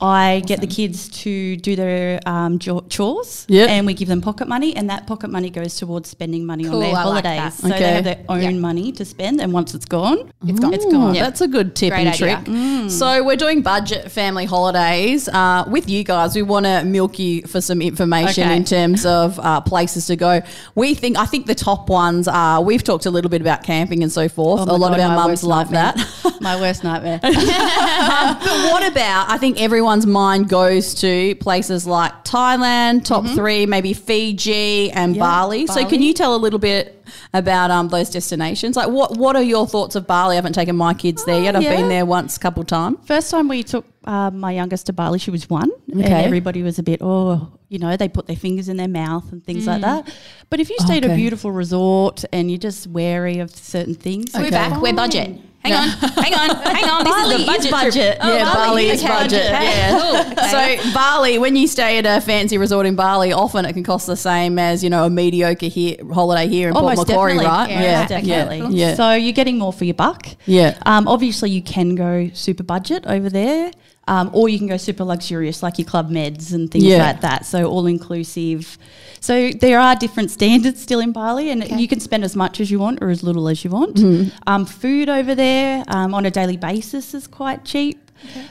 I 0.00 0.42
get 0.46 0.60
the 0.60 0.66
kids 0.66 1.08
to 1.22 1.56
do 1.56 1.76
their 1.76 2.20
um, 2.26 2.58
jo- 2.58 2.84
chores, 2.90 3.46
Yep. 3.48 3.68
and 3.70 3.86
we 3.86 3.94
give 3.94 4.08
them 4.08 4.20
pocket 4.20 4.48
money, 4.48 4.74
and 4.76 4.90
that 4.90 5.06
pocket 5.06 5.30
money 5.30 5.50
goes 5.50 5.76
towards 5.76 6.08
spending 6.10 6.44
money 6.44 6.64
Cool, 6.64 6.74
on 6.74 6.80
their 6.80 6.88
I 6.90 6.92
like 6.92 7.02
holidays. 7.24 7.38
that. 7.38 7.52
So 7.54 7.68
Okay. 7.68 7.78
they 7.78 7.92
have 7.94 8.04
their 8.04 8.18
own 8.28 8.42
Yeah. 8.42 8.50
money 8.50 8.92
to 8.92 9.04
spend, 9.04 9.40
and 9.40 9.52
once 9.52 9.72
it's 9.74 9.86
gone, 9.86 10.32
It's 10.46 10.58
gone. 10.60 10.74
It's 10.74 10.84
gone. 10.84 11.16
Oh, 11.16 11.20
That's 11.20 11.40
a 11.40 11.48
good 11.48 11.74
tip 11.74 11.90
Great 11.92 12.06
and 12.06 12.08
idea. 12.14 12.42
trick. 12.44 12.90
So 12.90 13.24
we're 13.24 13.36
doing 13.36 13.62
budget 13.62 14.10
family 14.10 14.44
holidays 14.44 15.28
uh, 15.28 15.64
with 15.68 15.88
you 15.88 16.04
guys. 16.04 16.34
We 16.34 16.42
want 16.42 16.66
to 16.66 16.84
milk 16.84 17.18
you 17.18 17.42
for 17.46 17.60
some 17.60 17.80
information 17.80 18.44
Okay. 18.44 18.56
in 18.56 18.64
terms 18.64 19.06
of 19.06 19.38
uh, 19.40 19.60
places 19.62 20.06
to 20.06 20.16
go. 20.16 20.42
We 20.74 20.94
think 20.94 21.16
I 21.16 21.24
think 21.24 21.46
the 21.46 21.54
top 21.54 21.88
ones 21.88 22.28
are. 22.28 22.60
We've 22.62 22.82
talked 22.84 23.06
a 23.06 23.10
little 23.10 23.30
bit 23.30 23.40
about 23.40 23.62
camping 23.62 24.02
and 24.02 24.12
so 24.12 24.28
forth. 24.28 24.62
Oh 24.68 24.74
a 24.74 24.76
lot 24.76 24.90
God, 24.90 25.00
of 25.00 25.06
our 25.10 25.16
my 25.16 25.26
mums 25.28 25.42
love 25.44 25.70
nightmare. 25.70 26.04
that. 26.24 26.40
my 26.42 26.60
worst 26.60 26.84
nightmare. 26.84 27.20
but 27.22 28.72
what 28.72 28.86
about? 28.86 29.30
I 29.30 29.38
think 29.38 29.60
everyone's 29.84 30.06
mind 30.06 30.48
goes 30.48 30.94
to 30.94 31.34
places 31.36 31.86
like 31.86 32.24
Thailand, 32.24 33.04
top 33.04 33.26
three, 33.26 33.66
maybe 33.66 33.92
Fiji 33.92 34.90
and 34.90 35.14
Yeah, 35.14 35.20
Bali. 35.20 35.66
So 35.66 35.86
can 35.86 36.00
you 36.00 36.14
tell 36.14 36.34
a 36.34 36.38
little 36.38 36.58
bit? 36.58 36.92
About 37.34 37.70
um, 37.70 37.88
those 37.88 38.08
destinations, 38.08 38.76
like 38.76 38.88
what 38.88 39.18
what 39.18 39.36
are 39.36 39.42
your 39.42 39.66
thoughts 39.66 39.94
of 39.94 40.06
Bali? 40.06 40.34
I 40.34 40.36
haven't 40.36 40.54
taken 40.54 40.74
my 40.74 40.94
kids 40.94 41.24
there 41.26 41.42
yet. 41.42 41.54
I've 41.54 41.62
yeah. 41.62 41.76
been 41.76 41.88
there 41.88 42.06
once, 42.06 42.36
a 42.36 42.40
couple 42.40 42.64
times. 42.64 42.98
First 43.06 43.30
time 43.30 43.46
we 43.48 43.62
took 43.62 43.84
uh, 44.04 44.30
my 44.30 44.52
youngest 44.52 44.86
to 44.86 44.92
Bali, 44.94 45.18
she 45.18 45.30
was 45.30 45.50
one, 45.50 45.70
and 45.92 46.00
Okay. 46.00 46.24
everybody 46.24 46.62
was 46.62 46.78
a 46.78 46.82
bit, 46.82 47.00
oh, 47.02 47.52
you 47.68 47.78
know, 47.78 47.96
they 47.96 48.08
put 48.08 48.26
their 48.26 48.36
fingers 48.36 48.68
in 48.70 48.78
their 48.78 48.88
mouth 48.88 49.30
and 49.32 49.44
things 49.44 49.66
like 49.66 49.82
that. 49.82 50.08
But 50.48 50.60
if 50.60 50.70
you 50.70 50.76
stay 50.78 50.96
at 50.96 51.04
a 51.04 51.14
beautiful 51.14 51.50
resort 51.52 52.24
and 52.32 52.50
you're 52.50 52.58
just 52.58 52.86
wary 52.86 53.38
of 53.40 53.50
certain 53.54 53.94
things, 53.94 54.32
So 54.32 54.40
We're 54.40 54.50
back. 54.50 54.80
We're 54.80 54.94
budget. 54.94 55.38
Hang 55.64 55.72
on, 55.74 55.88
hang 56.22 56.34
on, 56.34 56.56
hang 56.56 56.84
on. 56.90 57.04
This 57.04 57.14
Bali 57.14 57.34
is 57.34 57.40
is 57.40 57.44
a 57.44 57.46
budget. 57.46 57.70
budget. 57.70 57.92
Trip. 57.92 58.18
Oh, 58.20 58.36
yeah, 58.36 58.54
Bali 58.54 58.86
is 58.88 59.02
okay, 59.02 59.08
budget. 59.12 59.46
okay. 59.46 59.64
Yeah. 59.64 59.98
Cool. 59.98 60.14
Okay. 60.44 60.76
So 60.78 60.92
Bali, 60.92 61.38
when 61.38 61.56
you 61.56 61.66
stay 61.66 61.98
at 61.98 62.06
a 62.06 62.20
fancy 62.20 62.58
resort 62.58 62.86
in 62.86 62.96
Bali, 62.96 63.32
often 63.32 63.64
it 63.64 63.72
can 63.72 63.82
cost 63.82 64.06
the 64.06 64.16
same 64.16 64.58
as 64.58 64.84
you 64.84 64.90
know 64.90 65.04
a 65.04 65.10
mediocre 65.10 65.66
here, 65.66 65.96
holiday 66.12 66.48
here 66.48 66.68
in 66.68 66.76
Oh, 66.76 66.80
Port 66.80 66.96
most 66.96 67.08
Macquarie, 67.08 67.34
definitely. 67.34 67.46
right? 67.46 67.70
Yeah, 67.82 67.98
most 68.00 68.08
definitely. 68.10 68.76
Yeah. 68.78 68.94
So 68.94 69.12
you're 69.12 69.32
getting 69.32 69.58
more 69.58 69.72
for 69.72 69.84
your 69.84 69.94
buck. 69.94 70.26
Yeah. 70.46 70.76
Um, 70.84 71.08
obviously, 71.08 71.50
you 71.50 71.62
can 71.62 71.94
go 71.94 72.28
super 72.34 72.62
budget 72.62 73.06
over 73.06 73.30
there, 73.30 73.70
um, 74.06 74.30
or 74.32 74.48
you 74.48 74.58
can 74.58 74.66
go 74.68 74.76
super 74.76 75.04
luxurious, 75.04 75.62
like 75.62 75.78
your 75.78 75.86
Club 75.86 76.10
Meds 76.10 76.52
and 76.52 76.70
things 76.70 76.84
Yeah. 76.84 76.98
like 76.98 77.20
that. 77.22 77.46
So 77.46 77.64
all 77.66 77.86
inclusive. 77.86 78.78
So 79.20 79.50
there 79.50 79.80
are 79.80 79.94
different 79.96 80.30
standards 80.30 80.82
still 80.82 81.00
in 81.00 81.12
Bali, 81.12 81.50
and 81.50 81.62
Okay. 81.64 81.78
you 81.78 81.88
can 81.88 82.00
spend 82.00 82.24
as 82.24 82.36
much 82.36 82.60
as 82.60 82.70
you 82.70 82.78
want 82.78 83.02
or 83.02 83.10
as 83.10 83.22
little 83.22 83.48
as 83.48 83.64
you 83.64 83.70
want. 83.70 83.96
Mm-hmm. 83.96 84.28
Um, 84.46 84.66
food 84.66 85.08
over 85.08 85.34
there 85.34 85.84
um, 85.88 86.14
on 86.14 86.26
a 86.26 86.30
daily 86.30 86.56
basis 86.56 87.14
is 87.14 87.26
quite 87.26 87.64
cheap. 87.64 88.10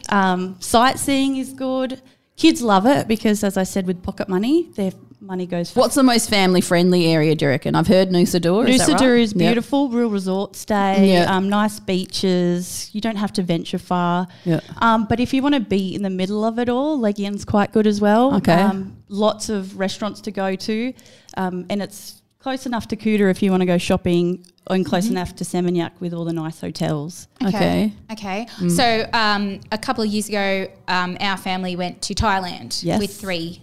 Um, 0.09 0.55
sightseeing 0.59 1.37
is 1.37 1.53
good. 1.53 2.01
Kids 2.35 2.61
love 2.61 2.85
it 2.87 3.07
because, 3.07 3.43
as 3.43 3.57
I 3.57 3.63
said, 3.63 3.85
with 3.85 4.01
pocket 4.01 4.27
money, 4.27 4.69
their 4.75 4.91
money 5.23 5.45
goes. 5.45 5.69
fast. 5.69 5.77
What's 5.77 5.95
the 5.95 6.03
most 6.03 6.29
family 6.29 6.61
friendly 6.61 7.07
area, 7.07 7.35
do 7.35 7.45
you 7.45 7.49
reckon? 7.49 7.75
I've 7.75 7.87
heard 7.87 8.09
Nusa 8.09 8.41
Dua. 8.41 8.65
Is 8.65 8.79
that 8.79 8.87
Nusa 8.89 8.91
right? 8.93 8.99
Dua 8.99 9.15
is 9.17 9.31
Yep. 9.33 9.37
beautiful, 9.39 9.89
real 9.89 10.09
resort 10.09 10.55
stay, 10.55 11.13
Yeah. 11.13 11.35
um, 11.35 11.49
nice 11.49 11.79
beaches. 11.79 12.89
You 12.93 13.01
don't 13.01 13.15
have 13.15 13.33
to 13.33 13.41
venture 13.43 13.77
far. 13.77 14.27
Yeah. 14.45 14.59
Um, 14.79 15.05
but 15.09 15.19
if 15.19 15.33
you 15.33 15.41
want 15.41 15.55
to 15.55 15.61
be 15.61 15.95
in 15.95 16.01
the 16.03 16.09
middle 16.09 16.43
of 16.45 16.59
it 16.59 16.69
all, 16.69 16.99
Legian's 16.99 17.45
quite 17.45 17.71
good 17.71 17.87
as 17.87 17.99
well. 18.01 18.35
Okay. 18.35 18.53
Um, 18.53 18.97
lots 19.09 19.49
of 19.49 19.77
restaurants 19.77 20.21
to 20.21 20.31
go 20.31 20.55
to, 20.55 20.93
um, 21.37 21.65
and 21.69 21.81
it's 21.81 22.21
close 22.39 22.65
enough 22.65 22.87
to 22.89 22.95
Kuta 22.97 23.29
if 23.31 23.41
you 23.41 23.51
want 23.51 23.61
to 23.61 23.65
go 23.65 23.77
shopping, 23.77 24.45
and 24.69 24.85
close 24.85 25.05
Mm-hmm. 25.05 25.13
enough 25.17 25.35
to 25.35 25.43
Seminyak 25.43 25.91
with 25.99 26.13
all 26.13 26.23
the 26.25 26.31
nice 26.33 26.61
hotels. 26.61 27.27
Okay. 27.43 27.91
Okay. 28.11 28.47
Mm. 28.59 28.71
So 28.71 29.09
um, 29.13 29.59
a 29.73 29.77
couple 29.77 30.03
of 30.05 30.09
years 30.09 30.29
ago, 30.29 30.67
um, 30.87 31.17
our 31.19 31.35
family 31.37 31.75
went 31.75 32.01
to 32.03 32.13
Thailand 32.13 32.81
Yes. 32.83 32.99
with 32.99 33.13
three 33.13 33.61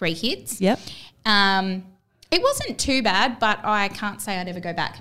three 0.00 0.14
kids. 0.14 0.60
Yep. 0.60 0.80
Um, 1.26 1.84
it 2.30 2.40
wasn't 2.42 2.78
too 2.78 3.02
bad, 3.02 3.38
but 3.38 3.58
I 3.64 3.88
can't 3.88 4.20
say 4.20 4.38
I'd 4.38 4.48
ever 4.48 4.60
go 4.60 4.72
back 4.72 5.00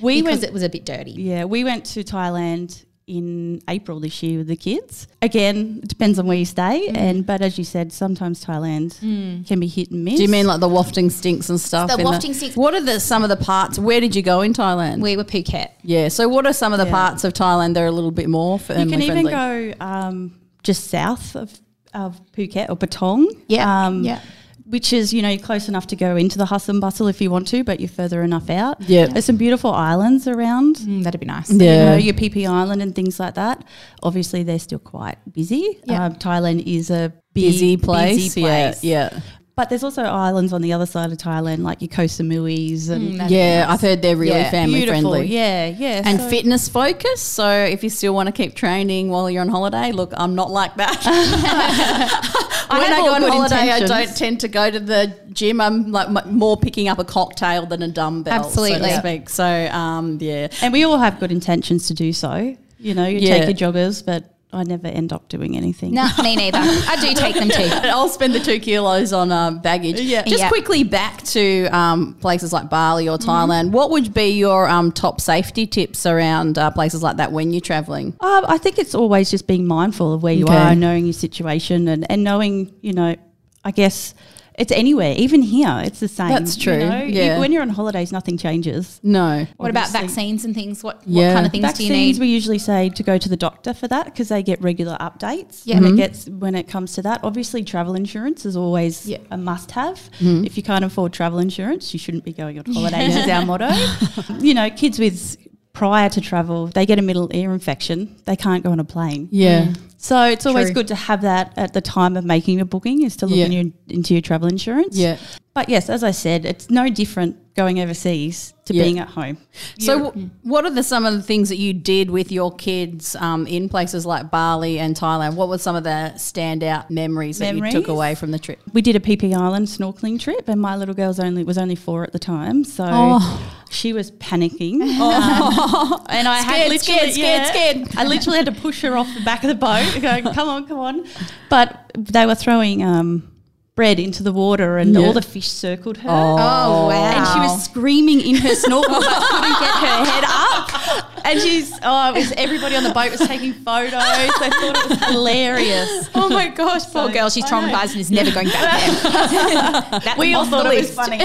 We 0.00 0.20
because 0.20 0.40
went 0.40 0.44
it 0.44 0.52
was 0.52 0.62
a 0.62 0.68
bit 0.68 0.84
dirty. 0.84 1.12
Yeah, 1.12 1.44
we 1.44 1.64
went 1.64 1.84
to 1.94 2.04
Thailand 2.04 2.84
in 3.06 3.60
April 3.68 4.00
this 4.00 4.22
year 4.22 4.38
with 4.38 4.48
the 4.48 4.56
kids. 4.56 5.06
Again, 5.22 5.80
it 5.82 5.88
depends 5.88 6.18
on 6.18 6.26
where 6.26 6.36
you 6.36 6.44
stay, 6.44 6.88
and 6.88 7.24
but 7.26 7.40
as 7.42 7.56
you 7.58 7.64
said, 7.64 7.92
sometimes 7.92 8.44
Thailand 8.44 8.98
can 9.46 9.60
be 9.60 9.66
hit 9.66 9.90
and 9.90 10.04
miss. 10.04 10.16
Do 10.16 10.22
you 10.22 10.28
mean 10.28 10.46
like 10.46 10.60
the 10.60 10.68
wafting 10.68 11.08
stinks 11.10 11.48
and 11.48 11.58
stuff? 11.60 11.88
The 11.90 11.98
in 11.98 12.04
wafting 12.04 12.34
stinks- 12.34 12.56
What 12.56 12.74
are 12.74 12.80
the 12.82 12.98
some 13.00 13.22
of 13.22 13.28
the 13.30 13.36
parts? 13.36 13.78
Where 13.78 14.00
did 14.00 14.14
you 14.16 14.22
go 14.22 14.40
in 14.42 14.52
Thailand? 14.52 15.00
We 15.00 15.16
were 15.16 15.24
Phuket. 15.24 15.68
yeah. 15.82 16.08
So 16.08 16.28
what 16.28 16.46
are 16.46 16.52
some 16.52 16.72
of 16.74 16.78
the 16.78 16.86
Yeah. 16.86 16.90
parts 16.92 17.24
of 17.24 17.32
Thailand 17.32 17.74
that 17.74 17.82
are 17.82 17.86
a 17.86 17.92
little 17.92 18.10
bit 18.10 18.28
more 18.28 18.58
for? 18.58 18.74
you 18.74 18.86
can 18.86 19.00
even 19.02 19.26
friendly? 19.28 19.74
go 19.78 19.84
um, 19.86 20.40
just 20.62 20.88
south 20.90 21.34
of, 21.36 21.52
of 21.94 22.20
Phuket 22.32 22.68
or 22.68 22.76
Patong. 22.76 23.26
Yeah, 23.48 23.86
um, 23.86 24.02
yeah. 24.04 24.20
Which 24.66 24.94
is, 24.94 25.12
you 25.12 25.20
know, 25.20 25.28
you're 25.28 25.42
close 25.42 25.68
enough 25.68 25.86
to 25.88 25.96
go 25.96 26.16
into 26.16 26.38
the 26.38 26.46
hustle 26.46 26.72
and 26.74 26.80
bustle 26.80 27.06
if 27.06 27.20
you 27.20 27.30
want 27.30 27.46
to, 27.48 27.62
but 27.64 27.80
you're 27.80 27.88
further 27.88 28.22
enough 28.22 28.48
out. 28.48 28.80
Yeah. 28.80 29.06
There's 29.08 29.26
some 29.26 29.36
beautiful 29.36 29.70
islands 29.70 30.26
around. 30.26 30.76
Mm, 30.76 31.04
that'd 31.04 31.20
be 31.20 31.26
nice. 31.26 31.50
Yeah. 31.52 31.80
you 31.80 31.90
know, 31.90 31.96
your 31.96 32.14
Phi 32.14 32.30
Phi 32.30 32.46
Island 32.46 32.80
and 32.80 32.94
things 32.94 33.20
like 33.20 33.34
that. 33.34 33.62
Obviously, 34.02 34.42
they're 34.42 34.58
still 34.58 34.78
quite 34.78 35.18
busy. 35.30 35.78
Yeah. 35.84 36.06
Um, 36.06 36.14
Thailand 36.14 36.66
is 36.66 36.90
a 36.90 37.12
big, 37.34 37.44
busy 37.52 37.76
place. 37.76 38.16
busy 38.16 38.40
Yeah. 38.40 38.46
place. 38.70 38.82
Yeah. 38.84 39.20
But 39.56 39.68
there's 39.68 39.84
also 39.84 40.02
islands 40.02 40.52
on 40.52 40.62
the 40.62 40.72
other 40.72 40.84
side 40.84 41.12
of 41.12 41.18
Thailand, 41.18 41.60
like 41.62 41.80
your 41.80 41.88
Koh 41.88 42.06
Samuis 42.06 42.90
and 42.90 43.20
Mm, 43.20 43.30
Yeah. 43.30 43.60
nice. 43.60 43.70
I've 43.74 43.80
heard 43.80 44.02
they're 44.02 44.16
really 44.16 44.32
Yeah. 44.40 44.50
family 44.50 44.80
beautiful. 44.80 45.12
friendly. 45.12 45.26
Yeah, 45.32 45.66
yeah. 45.66 46.02
And 46.04 46.18
so- 46.18 46.28
fitness 46.28 46.68
focus. 46.68 47.20
So 47.20 47.48
if 47.48 47.84
you 47.84 47.88
still 47.90 48.14
want 48.14 48.26
to 48.26 48.32
keep 48.32 48.56
training 48.56 49.10
while 49.10 49.30
you're 49.30 49.42
on 49.42 49.48
holiday, 49.48 49.92
look, 49.92 50.12
I'm 50.16 50.34
not 50.34 50.50
like 50.50 50.74
that. 50.78 50.98
when 52.68 52.82
have 52.82 52.98
I 52.98 53.00
go 53.06 53.14
on 53.14 53.20
good 53.20 53.30
holiday, 53.32 53.70
I 53.70 53.80
don't 53.86 54.16
tend 54.16 54.40
to 54.40 54.48
go 54.48 54.70
to 54.72 54.80
the 54.80 55.12
gym. 55.32 55.60
I'm 55.60 55.92
like 55.92 56.08
m- 56.08 56.36
more 56.36 56.56
picking 56.56 56.88
up 56.88 56.98
a 56.98 57.04
cocktail 57.04 57.64
than 57.66 57.80
a 57.82 57.88
dumbbell, 57.88 58.42
so 58.42 58.64
Absolutely. 58.64 58.88
to 58.88 58.96
speak. 58.98 59.28
So 59.30 59.44
um, 59.44 60.18
yeah, 60.20 60.48
And 60.62 60.72
we 60.72 60.82
all 60.84 60.98
have 60.98 61.20
good 61.20 61.30
intentions 61.30 61.86
to 61.86 61.94
do 61.94 62.12
so. 62.12 62.56
You 62.80 62.94
know, 62.94 63.06
you 63.06 63.20
Yeah. 63.20 63.44
take 63.46 63.60
your 63.60 63.72
joggers, 63.72 64.04
but 64.04 64.24
I 64.54 64.62
never 64.62 64.86
end 64.86 65.12
up 65.12 65.28
doing 65.28 65.56
anything. 65.56 65.92
No, 65.94 66.08
me 66.22 66.36
neither. 66.36 66.58
I 66.58 66.96
do 67.00 67.12
take 67.14 67.34
them 67.34 67.48
too. 67.48 67.68
I'll 67.88 68.08
spend 68.08 68.34
the 68.34 68.40
two 68.40 68.58
kilos 68.60 69.12
on 69.12 69.32
um, 69.32 69.58
baggage. 69.60 70.00
Yeah. 70.00 70.22
Just 70.24 70.40
Yeah. 70.42 70.48
quickly 70.48 70.84
back 70.84 71.22
to 71.24 71.66
um, 71.66 72.14
places 72.20 72.52
like 72.52 72.70
Bali 72.70 73.08
or 73.08 73.18
Thailand. 73.18 73.70
What 73.72 73.90
would 73.90 74.14
be 74.14 74.30
your 74.30 74.68
um, 74.68 74.92
top 74.92 75.20
safety 75.20 75.66
tips 75.66 76.06
around 76.06 76.56
uh, 76.58 76.70
places 76.70 77.02
like 77.02 77.16
that 77.18 77.32
when 77.32 77.52
you're 77.52 77.60
traveling? 77.60 78.16
Um, 78.20 78.44
I 78.48 78.58
think 78.58 78.78
it's 78.78 78.94
always 78.94 79.30
just 79.30 79.46
being 79.46 79.66
mindful 79.66 80.12
of 80.14 80.22
where 80.22 80.32
you 80.34 80.44
Okay. 80.46 80.56
are, 80.56 80.74
knowing 80.74 81.04
your 81.06 81.12
situation, 81.12 81.88
and, 81.88 82.10
and 82.10 82.22
knowing, 82.24 82.72
you 82.80 82.92
know, 82.92 83.16
I 83.64 83.70
guess 83.70 84.14
it's 84.56 84.70
anywhere, 84.72 85.14
even 85.16 85.42
here, 85.42 85.82
it's 85.84 85.98
the 86.00 86.08
same. 86.08 86.28
That's 86.28 86.56
true, 86.56 86.74
You 86.74 86.78
know? 86.88 87.02
yeah. 87.02 87.34
You- 87.34 87.40
when 87.40 87.50
you're 87.52 87.62
on 87.62 87.70
holidays, 87.70 88.12
nothing 88.12 88.38
changes. 88.38 89.00
No. 89.02 89.46
What 89.56 89.70
about 89.70 89.86
Obviously. 89.86 90.00
vaccines 90.06 90.44
and 90.44 90.54
things? 90.54 90.82
What, 90.84 91.02
Yeah. 91.06 91.28
what 91.28 91.34
kind 91.34 91.46
of 91.46 91.52
things 91.52 91.62
Vaccines, 91.62 91.88
do 91.88 91.94
you 91.94 92.00
need? 92.00 92.06
Vaccines, 92.12 92.20
we 92.20 92.26
usually 92.28 92.58
say 92.58 92.88
to 92.90 93.02
go 93.02 93.18
to 93.18 93.28
the 93.28 93.36
doctor 93.36 93.74
for 93.74 93.88
that 93.88 94.04
because 94.06 94.28
they 94.28 94.42
get 94.42 94.62
regular 94.62 94.96
updates. 95.00 95.62
Yeah. 95.64 95.76
When 95.80 95.84
Mm-hmm. 95.84 95.94
it 95.94 95.96
gets 95.96 96.28
when 96.28 96.54
it 96.54 96.68
comes 96.68 96.92
to 96.94 97.02
that, 97.02 97.20
obviously 97.24 97.64
travel 97.64 97.94
insurance 97.94 98.46
is 98.46 98.56
always 98.56 99.06
Yeah. 99.06 99.18
a 99.30 99.36
must-have. 99.36 99.98
Mm-hmm. 100.20 100.44
If 100.44 100.56
you 100.56 100.62
can't 100.62 100.84
afford 100.84 101.12
travel 101.12 101.38
insurance, 101.40 101.92
you 101.92 101.98
shouldn't 101.98 102.24
be 102.24 102.32
going 102.32 102.58
on 102.58 102.64
holidays. 102.72 103.16
is 103.16 103.28
our 103.28 103.44
motto. 103.44 103.70
you 104.40 104.54
know, 104.54 104.70
kids 104.70 104.98
with 104.98 105.36
prior 105.72 106.08
to 106.08 106.20
travel, 106.20 106.68
they 106.68 106.86
get 106.86 107.00
a 107.00 107.02
middle 107.02 107.28
ear 107.34 107.52
infection, 107.52 108.14
they 108.26 108.36
can't 108.36 108.62
go 108.62 108.70
on 108.70 108.78
a 108.78 108.84
plane. 108.84 109.28
Yeah. 109.32 109.72
So 110.04 110.22
it's 110.26 110.44
always 110.44 110.66
True. 110.66 110.74
good 110.74 110.88
to 110.88 110.94
have 110.94 111.22
that 111.22 111.54
at 111.56 111.72
the 111.72 111.80
time 111.80 112.14
of 112.18 112.26
making 112.26 112.60
a 112.60 112.66
booking 112.66 113.00
is 113.04 113.16
to 113.16 113.26
look 113.26 113.38
Yeah. 113.38 113.46
in 113.46 113.52
your, 113.52 113.64
into 113.88 114.12
your 114.12 114.20
travel 114.20 114.48
insurance. 114.48 114.98
Yeah. 114.98 115.16
But 115.54 115.70
yes, 115.70 115.88
as 115.88 116.04
I 116.04 116.10
said, 116.10 116.44
it's 116.44 116.68
no 116.68 116.90
different 116.90 117.36
going 117.54 117.80
overseas 117.80 118.52
to 118.66 118.74
Yeah. 118.74 118.82
being 118.82 118.98
at 118.98 119.08
home. 119.10 119.38
So, 119.78 120.06
w- 120.10 120.30
what 120.42 120.64
are 120.64 120.70
the 120.70 120.82
some 120.82 121.06
of 121.06 121.14
the 121.14 121.22
things 121.22 121.48
that 121.48 121.58
you 121.58 121.72
did 121.72 122.10
with 122.10 122.32
your 122.32 122.52
kids 122.52 123.14
um, 123.16 123.46
in 123.46 123.68
places 123.68 124.04
like 124.04 124.30
Bali 124.32 124.80
and 124.80 124.96
Thailand? 124.96 125.34
What 125.36 125.48
were 125.48 125.58
some 125.58 125.76
of 125.76 125.84
the 125.84 126.12
standout 126.16 126.90
memories, 126.90 127.38
that 127.38 127.54
you 127.54 127.70
took 127.70 127.86
away 127.86 128.16
from 128.16 128.32
the 128.32 128.38
trip? 128.40 128.58
we 128.72 128.82
did 128.82 128.96
a 128.96 129.00
Phi 129.00 129.14
Phi 129.16 129.32
Island 129.32 129.68
snorkeling 129.68 130.18
trip, 130.18 130.48
and 130.48 130.60
my 130.60 130.76
little 130.76 130.94
girl's 130.94 131.20
only 131.20 131.44
was 131.44 131.56
only 131.56 131.76
four 131.76 132.02
at 132.02 132.12
the 132.12 132.18
time, 132.18 132.64
so 132.64 132.84
Oh. 132.88 133.52
she 133.70 133.92
was 133.92 134.10
panicking. 134.10 134.80
Um, 134.82 136.00
and 136.08 136.26
I 136.26 136.38
had 136.38 136.68
literally, 136.68 136.78
scared, 136.78 137.12
scared, 137.12 137.16
yeah, 137.16 137.44
scared. 137.52 137.88
I 137.96 138.04
literally 138.06 138.38
had 138.38 138.46
to 138.46 138.60
push 138.60 138.82
her 138.82 138.96
off 138.96 139.06
the 139.14 139.20
back 139.24 139.44
of 139.44 139.48
the 139.48 139.54
boat, 139.54 139.93
going, 140.00 140.24
"Come 140.34 140.48
on, 140.48 140.66
come 140.66 140.78
on!" 140.78 141.06
But 141.48 141.90
they 141.96 142.26
were 142.26 142.34
throwing 142.34 142.82
um, 142.82 143.30
bread 143.74 143.98
into 143.98 144.22
the 144.22 144.32
water, 144.32 144.78
and 144.78 144.94
Yeah. 144.94 145.00
all 145.00 145.12
the 145.12 145.22
fish 145.22 145.48
circled 145.50 145.96
her. 145.98 146.08
Oh, 146.08 146.86
wow. 146.88 146.90
And 146.90 147.26
she 147.28 147.38
was 147.40 147.64
screaming 147.64 148.20
in 148.20 148.36
her 148.36 148.54
snorkel, 148.54 149.00
but 149.00 149.02
couldn't 149.30 149.60
get 149.60 149.74
her 149.74 150.04
head 150.04 150.24
up. 150.26 151.10
And 151.26 151.40
she's, 151.40 151.72
oh, 151.82 152.10
it 152.10 152.18
was 152.18 152.32
everybody 152.36 152.76
on 152.76 152.84
the 152.84 152.92
boat 152.92 153.10
was 153.10 153.20
taking 153.26 153.52
photos. 153.52 153.90
They 153.92 154.28
thought 154.50 154.76
it 154.84 154.88
was 154.90 155.04
hilarious. 155.10 156.08
Oh 156.14 156.28
my 156.28 156.48
gosh, 156.48 156.82
poor 156.84 157.08
So- 157.08 157.12
girl. 157.12 157.30
She's 157.30 157.44
traumatized 157.46 157.92
and 157.92 158.00
is 158.00 158.10
never 158.10 158.30
going 158.30 158.48
back 158.48 158.80
there. 159.02 160.00
That's 160.04 160.18
We 160.18 160.34
all 160.34 160.44
thought 160.46 160.66
it 160.72 160.80
was 160.80 160.90
funny. 160.94 161.20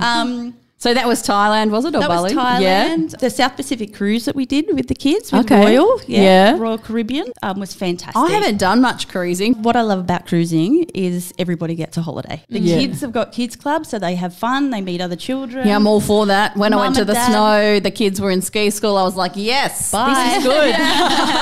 um, 0.00 0.54
So 0.78 0.92
that 0.92 1.06
was 1.08 1.22
Thailand, 1.22 1.70
was 1.70 1.86
it, 1.86 1.94
or 1.94 2.00
that 2.00 2.08
Bali? 2.08 2.34
was 2.34 2.44
Thailand. 2.44 3.18
The 3.18 3.30
South 3.30 3.56
Pacific 3.56 3.94
cruise 3.94 4.26
that 4.26 4.36
we 4.36 4.44
did 4.44 4.66
with 4.74 4.88
the 4.88 4.94
kids 4.94 5.32
with 5.32 5.50
Okay. 5.50 5.64
Royal, 5.76 6.00
yeah, 6.06 6.20
Yeah. 6.22 6.58
Royal 6.58 6.76
Caribbean, 6.76 7.32
um, 7.42 7.58
was 7.60 7.72
fantastic. 7.72 8.14
I 8.16 8.28
haven't 8.30 8.58
done 8.58 8.82
much 8.82 9.08
cruising. 9.08 9.54
What 9.62 9.74
I 9.74 9.80
love 9.80 10.00
about 10.00 10.26
cruising 10.26 10.82
is 10.94 11.32
everybody 11.38 11.76
gets 11.76 11.96
a 11.96 12.02
holiday. 12.02 12.42
The 12.50 12.60
Yeah. 12.60 12.78
kids 12.78 13.00
have 13.00 13.12
got 13.12 13.32
kids 13.32 13.56
clubs, 13.56 13.88
so 13.88 13.98
they 13.98 14.16
have 14.16 14.34
fun. 14.34 14.68
They 14.68 14.82
meet 14.82 15.00
other 15.00 15.16
children. 15.16 15.66
Yeah, 15.66 15.76
I'm 15.76 15.86
all 15.86 16.00
for 16.00 16.26
that. 16.26 16.54
When 16.58 16.74
I 16.74 16.76
went 16.76 16.94
to 16.96 17.06
the 17.06 17.14
dad. 17.14 17.26
snow, 17.30 17.80
the 17.80 17.90
kids 17.90 18.20
were 18.20 18.30
in 18.30 18.42
ski 18.42 18.68
school. 18.68 18.98
I 18.98 19.02
was 19.04 19.16
like, 19.16 19.32
yes, 19.34 19.90
Bye. 19.90 20.12
this 20.14 20.38
is 20.38 20.44
good. 20.44 20.74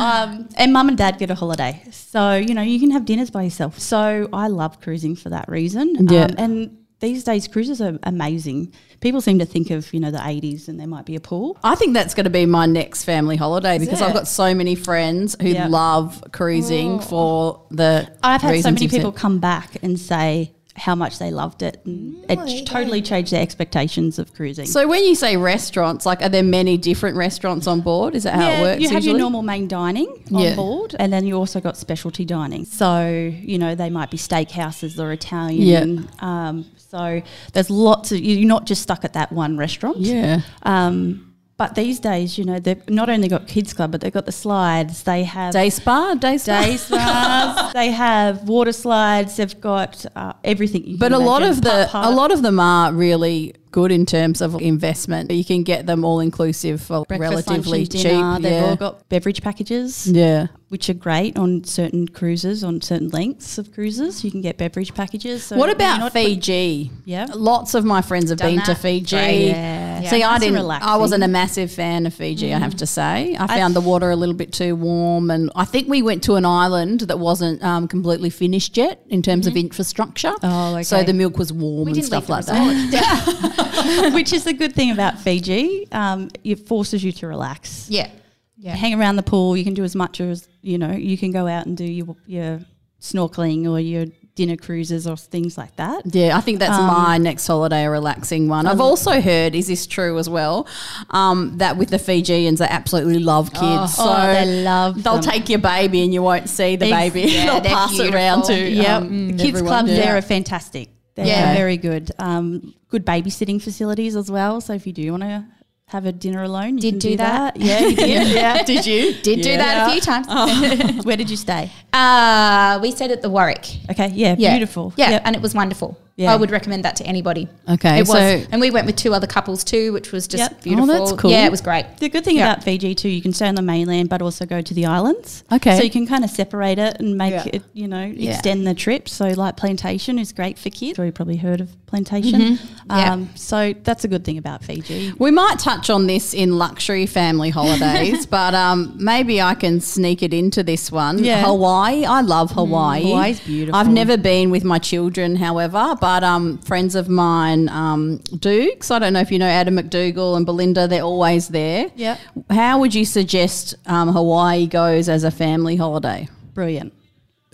um, 0.00 0.48
and 0.56 0.72
mum 0.72 0.88
and 0.88 0.98
dad 0.98 1.18
get 1.18 1.30
a 1.30 1.34
holiday. 1.34 1.82
So, 1.90 2.34
you 2.36 2.54
know, 2.54 2.62
you 2.62 2.78
can 2.78 2.90
have 2.90 3.04
dinners 3.04 3.30
by 3.30 3.42
yourself. 3.44 3.78
So 3.78 4.28
I 4.32 4.48
love 4.48 4.80
cruising 4.80 5.16
for 5.16 5.30
that 5.30 5.48
reason. 5.48 6.08
Yeah. 6.10 6.24
Um, 6.24 6.34
and 6.38 6.76
these 7.00 7.24
days, 7.24 7.48
cruises 7.48 7.80
are 7.80 7.98
amazing. 8.02 8.72
People 9.00 9.20
seem 9.20 9.38
to 9.38 9.46
think 9.46 9.70
of, 9.70 9.92
you 9.92 10.00
know, 10.00 10.10
the 10.10 10.18
80s 10.18 10.68
and 10.68 10.78
there 10.78 10.86
might 10.86 11.06
be 11.06 11.16
a 11.16 11.20
pool. 11.20 11.58
I 11.64 11.74
think 11.74 11.94
that's 11.94 12.14
going 12.14 12.24
to 12.24 12.30
be 12.30 12.46
my 12.46 12.66
next 12.66 13.04
family 13.04 13.36
holiday 13.36 13.78
because 13.78 14.00
it? 14.00 14.04
I've 14.04 14.14
got 14.14 14.28
so 14.28 14.54
many 14.54 14.74
friends 14.74 15.34
who 15.40 15.48
Yeah. 15.48 15.68
love 15.68 16.22
cruising 16.32 16.94
oh. 16.94 17.00
for 17.00 17.62
the. 17.70 18.10
I've 18.22 18.42
had 18.42 18.60
so 18.62 18.70
many 18.70 18.82
you've 18.82 18.90
said. 18.90 18.98
people 18.98 19.12
come 19.12 19.38
back 19.38 19.82
and 19.82 19.98
say 19.98 20.52
how 20.80 20.94
much 20.94 21.18
they 21.18 21.30
loved 21.30 21.62
it. 21.62 21.80
And 21.84 22.24
it 22.28 22.66
totally 22.66 23.02
changed 23.02 23.32
their 23.32 23.42
expectations 23.42 24.18
of 24.18 24.32
cruising. 24.34 24.64
So 24.66 24.88
when 24.88 25.04
you 25.04 25.14
say 25.14 25.36
restaurants, 25.36 26.06
like, 26.06 26.22
are 26.22 26.28
there 26.30 26.42
many 26.42 26.78
different 26.78 27.16
restaurants 27.16 27.66
on 27.66 27.82
board? 27.82 28.14
Is 28.14 28.22
that 28.22 28.34
how 28.34 28.48
it 28.50 28.60
works? 28.62 28.80
You 28.82 28.88
have 28.88 28.96
usually? 28.96 29.12
your 29.12 29.18
normal 29.20 29.42
main 29.42 29.68
dining 29.68 30.08
on 30.32 30.40
Yeah. 30.42 30.54
board, 30.56 30.96
and 30.98 31.12
then 31.12 31.26
you 31.26 31.36
also 31.36 31.60
got 31.60 31.76
specialty 31.76 32.24
dining. 32.24 32.64
So 32.64 33.06
you 33.06 33.58
know 33.58 33.74
they 33.74 33.90
might 33.90 34.10
be 34.10 34.16
steakhouses 34.16 34.98
or 34.98 35.12
Italian. 35.12 36.08
Um, 36.20 36.64
so 36.76 37.22
there's 37.52 37.70
lots 37.70 38.10
of 38.12 38.18
you're 38.20 38.48
not 38.48 38.64
just 38.66 38.82
stuck 38.82 39.04
at 39.04 39.12
that 39.12 39.30
one 39.32 39.56
restaurant. 39.58 39.98
Yeah. 39.98 40.40
Um, 40.62 41.29
but 41.60 41.74
these 41.74 42.00
days, 42.00 42.38
you 42.38 42.44
know, 42.46 42.58
they've 42.58 42.88
not 42.88 43.10
only 43.10 43.28
got 43.28 43.46
kids 43.46 43.74
club, 43.74 43.92
but 43.92 44.00
they've 44.00 44.10
got 44.10 44.24
the 44.24 44.32
slides. 44.32 45.02
They 45.02 45.24
have 45.24 45.52
Day 45.52 45.68
spa, 45.68 46.14
day 46.14 46.38
spa. 46.38 46.62
day 46.62 46.78
spas. 46.78 47.72
they 47.74 47.90
have 47.90 48.48
water 48.48 48.72
slides. 48.72 49.36
They've 49.36 49.60
got 49.60 50.06
uh, 50.16 50.32
everything. 50.42 50.86
You 50.86 50.96
But 50.96 51.12
a 51.12 51.18
lot 51.18 51.42
of 51.42 51.60
the 51.60 51.90
a 51.92 52.10
lot 52.10 52.32
of 52.32 52.40
them 52.40 52.58
are 52.58 52.94
really 52.94 53.56
good 53.70 53.92
in 53.92 54.06
terms 54.06 54.40
of 54.40 54.60
investment. 54.60 55.30
You 55.30 55.44
can 55.44 55.62
get 55.62 55.86
them 55.86 56.04
all 56.04 56.20
inclusive 56.20 56.80
for 56.80 57.04
Breakfast, 57.04 57.48
relatively 57.48 57.78
lunch, 57.80 57.90
cheap. 57.92 58.02
dinner. 58.02 58.38
They've 58.40 58.52
yeah. 58.52 58.64
all 58.64 58.76
got 58.76 59.08
beverage 59.08 59.42
packages. 59.42 60.06
yeah. 60.06 60.48
which 60.68 60.88
are 60.88 60.94
great 60.94 61.36
on 61.36 61.64
certain 61.64 62.06
cruises, 62.06 62.62
on 62.62 62.80
certain 62.80 63.08
lengths 63.08 63.58
of 63.58 63.72
cruises. 63.72 64.24
You 64.24 64.30
can 64.30 64.40
get 64.40 64.56
beverage 64.56 64.94
packages. 64.94 65.44
So 65.44 65.56
What 65.56 65.70
about 65.70 66.12
Fiji? 66.12 66.90
Yeah. 67.04 67.26
Lots 67.34 67.74
of 67.74 67.84
my 67.84 68.02
friends 68.02 68.30
have 68.30 68.38
Done 68.38 68.56
been 68.56 68.64
to. 68.64 68.74
Fiji. 68.74 69.16
Great. 69.16 69.48
Yeah. 69.48 70.08
See, 70.08 70.22
I 70.22 70.38
didn't. 70.38 70.64
I 70.70 70.96
wasn't 70.96 71.24
a 71.24 71.28
massive 71.28 71.70
fan 71.72 72.06
of 72.06 72.14
Fiji. 72.14 72.54
I 72.54 72.58
have 72.58 72.76
to 72.76 72.86
say, 72.86 73.36
I 73.38 73.46
found 73.46 73.74
the 73.74 73.80
water 73.80 74.10
a 74.10 74.16
little 74.16 74.34
bit 74.34 74.52
too 74.52 74.74
warm, 74.76 75.30
and 75.30 75.50
I 75.54 75.64
think 75.64 75.88
we 75.88 76.02
went 76.02 76.22
to 76.24 76.34
an 76.36 76.44
island 76.44 77.00
that 77.00 77.18
wasn't 77.18 77.62
um, 77.62 77.88
completely 77.88 78.30
finished 78.30 78.76
yet 78.76 79.02
in 79.08 79.22
terms 79.22 79.46
of 79.46 79.56
infrastructure. 79.56 80.32
Oh, 80.42 80.74
okay. 80.74 80.82
So 80.82 81.02
the 81.02 81.12
milk 81.12 81.36
was 81.36 81.52
warm 81.52 81.88
and 81.88 81.94
didn't 81.94 82.06
stuff 82.06 82.28
like 82.28 82.46
that. 82.46 83.56
which 84.14 84.32
is 84.32 84.44
the 84.44 84.52
good 84.52 84.74
thing 84.74 84.90
about 84.90 85.18
Fiji. 85.18 85.86
Um, 85.92 86.28
it 86.44 86.66
forces 86.66 87.02
you 87.04 87.12
to 87.12 87.26
relax. 87.26 87.86
Yeah. 87.90 88.10
Yeah. 88.56 88.74
Hang 88.76 88.94
around 88.98 89.16
the 89.16 89.22
pool. 89.22 89.56
You 89.56 89.64
can 89.64 89.74
do 89.74 89.84
as 89.84 89.94
much 89.96 90.20
as 90.20 90.46
you 90.62 90.76
know. 90.78 90.92
You 90.92 91.16
can 91.16 91.30
go 91.32 91.46
out 91.46 91.66
and 91.66 91.76
do 91.76 91.84
your 91.84 92.16
your 92.26 92.60
snorkeling 93.00 93.66
or 93.68 93.80
your 93.80 94.06
dinner 94.34 94.56
cruises 94.56 95.06
or 95.06 95.16
things 95.16 95.56
like 95.58 95.74
that. 95.76 96.02
Yeah, 96.14 96.36
I 96.36 96.40
think 96.40 96.58
that's 96.60 96.78
Um, 96.78 96.86
my 96.86 97.18
next 97.18 97.46
holiday, 97.46 97.84
a 97.84 97.90
relaxing 97.90 98.48
one. 98.48 98.66
I've 98.66 98.80
also 98.80 99.20
heard, 99.20 99.54
is 99.54 99.66
this 99.66 99.86
true 99.86 100.18
as 100.18 100.28
well, 100.28 100.66
um, 101.10 101.58
that 101.58 101.76
with 101.76 101.90
the 101.90 101.98
Fijians, 101.98 102.58
they 102.60 102.66
absolutely 102.66 103.18
love 103.18 103.52
kids. 103.52 103.94
so 103.96 104.04
oh, 104.06 104.26
they 104.32 104.62
love 104.62 105.02
They'll 105.02 105.14
them. 105.14 105.22
take 105.22 105.48
your 105.48 105.58
baby 105.58 106.02
and 106.04 106.14
you 106.14 106.22
won't 106.22 106.48
see 106.48 106.76
the 106.76 106.90
baby. 106.90 107.22
Yeah, 107.30 107.60
they'll 107.60 107.72
pass 107.72 107.98
it 107.98 108.14
around 108.14 108.44
to 108.44 108.54
beautiful. 108.54 108.82
Yep. 108.82 109.02
um, 109.02 109.28
the 109.36 109.42
kids 109.42 109.62
clubs 109.62 109.90
Yeah. 109.90 109.96
there 109.96 110.16
are 110.16 110.22
fantastic. 110.22 110.90
They're 111.24 111.36
Yeah. 111.48 111.54
very 111.54 111.76
good. 111.76 112.10
Um, 112.18 112.74
good 112.88 113.04
babysitting 113.06 113.60
facilities 113.62 114.16
as 114.16 114.30
well. 114.30 114.60
So 114.60 114.72
if 114.74 114.86
you 114.86 114.92
do 114.92 115.10
want 115.12 115.22
to 115.22 115.44
have 115.86 116.06
a 116.06 116.12
dinner 116.12 116.42
alone, 116.44 116.74
you 116.76 116.80
Did 116.80 116.90
can 116.92 116.98
do 117.00 117.08
do 117.10 117.16
that. 117.18 117.54
that. 117.54 117.60
Yeah, 117.60 117.80
you 117.80 117.96
did. 117.96 118.28
yeah, 118.40 118.62
did 118.62 118.86
you? 118.86 119.14
Did 119.22 119.42
do 119.42 119.56
that 119.56 119.88
a 119.88 119.92
few 119.92 120.00
times. 120.00 121.04
Where 121.04 121.16
did 121.16 121.28
you 121.30 121.36
stay? 121.36 121.70
Uh, 121.92 122.78
we 122.82 122.92
stayed 122.92 123.10
at 123.10 123.22
the 123.22 123.28
Warwick. 123.30 123.66
Okay, 123.90 124.08
yeah, 124.14 124.36
Yeah. 124.38 124.50
beautiful. 124.56 124.92
Yeah, 124.96 125.10
Yep. 125.10 125.22
and 125.24 125.36
it 125.36 125.42
was 125.42 125.52
wonderful. 125.54 125.96
Yeah. 126.20 126.32
I 126.32 126.36
would 126.36 126.50
recommend 126.50 126.84
that 126.84 126.96
to 126.96 127.04
anybody. 127.04 127.48
Okay, 127.68 127.98
it 127.98 128.00
was, 128.02 128.10
so- 128.10 128.42
and 128.52 128.60
we 128.60 128.70
went 128.70 128.86
with 128.86 128.96
two 128.96 129.14
other 129.14 129.26
couples 129.26 129.64
too, 129.64 129.92
which 129.94 130.12
was 130.12 130.28
just 130.28 130.52
Yep. 130.66 130.78
Oh, 130.78 130.86
that's 130.86 131.12
cool. 131.12 131.30
Yeah, 131.30 131.46
it 131.46 131.50
was 131.50 131.60
great. 131.62 131.86
The 131.98 132.08
good 132.10 132.24
thing 132.24 132.36
Yeah. 132.36 132.52
about 132.52 132.62
Fiji 132.64 132.94
too, 132.94 133.08
you 133.08 133.22
can 133.22 133.32
stay 133.32 133.48
on 133.48 133.54
the 133.54 133.62
mainland, 133.62 134.08
but 134.10 134.20
also 134.20 134.44
go 134.44 134.60
to 134.60 134.74
the 134.74 134.84
islands. 134.86 135.44
Okay. 135.50 135.76
so 135.78 135.82
you 135.82 135.90
can 135.90 136.06
kind 136.06 136.22
of 136.24 136.30
separate 136.30 136.78
it 136.78 136.98
and 137.00 137.16
make 137.16 137.32
Yeah. 137.32 137.44
it, 137.54 137.62
you 137.72 137.88
know, 137.88 138.04
Yeah. 138.14 138.32
extend 138.32 138.66
the 138.66 138.74
trip. 138.74 139.08
So 139.08 139.28
like 139.28 139.56
plantation 139.56 140.18
is 140.18 140.32
great 140.32 140.58
for 140.58 140.68
kids. 140.70 140.98
Or 140.98 141.06
you 141.06 141.12
probably 141.12 141.36
heard 141.36 141.60
of 141.62 141.68
plantation. 141.86 142.58
Yeah. 142.88 143.12
Um, 143.12 143.30
so 143.34 143.72
that's 143.84 144.04
a 144.04 144.08
good 144.08 144.24
thing 144.24 144.36
about 144.38 144.62
Fiji. 144.64 145.12
We 145.18 145.30
might 145.30 145.58
touch 145.58 145.88
on 145.90 146.06
this 146.06 146.34
in 146.34 146.58
luxury 146.58 147.06
family 147.06 147.50
holidays, 147.50 148.26
but 148.38 148.54
um, 148.54 148.94
maybe 148.98 149.40
I 149.40 149.54
can 149.54 149.80
sneak 149.80 150.22
it 150.22 150.34
into 150.34 150.62
this 150.62 150.92
one. 150.92 151.22
Yeah. 151.24 151.42
Hawaii. 151.44 152.04
I 152.04 152.20
love 152.20 152.50
Hawaii. 152.52 153.04
Hawaii's 153.04 153.40
beautiful. 153.40 153.78
I've 153.80 153.88
never 153.88 154.16
been 154.16 154.50
with 154.50 154.64
my 154.64 154.78
children, 154.78 155.36
however, 155.36 155.96
but 156.00 156.09
um, 156.22 156.58
friends 156.58 156.94
of 156.94 157.08
mine 157.08 157.68
um, 157.68 158.18
Dukes. 158.38 158.90
I 158.90 158.98
don't 158.98 159.12
know 159.12 159.20
if 159.20 159.30
you 159.30 159.38
know 159.38 159.46
Adam 159.46 159.76
McDougall 159.76 160.36
and 160.36 160.44
Belinda. 160.44 160.86
They're 160.88 161.02
always 161.02 161.48
there. 161.48 161.90
Yeah. 161.96 162.16
How 162.50 162.78
would 162.80 162.94
you 162.94 163.04
suggest 163.04 163.74
um, 163.86 164.08
Hawaii 164.12 164.66
goes 164.66 165.08
as 165.08 165.24
a 165.24 165.30
family 165.30 165.76
holiday? 165.76 166.28
Brilliant. 166.54 166.92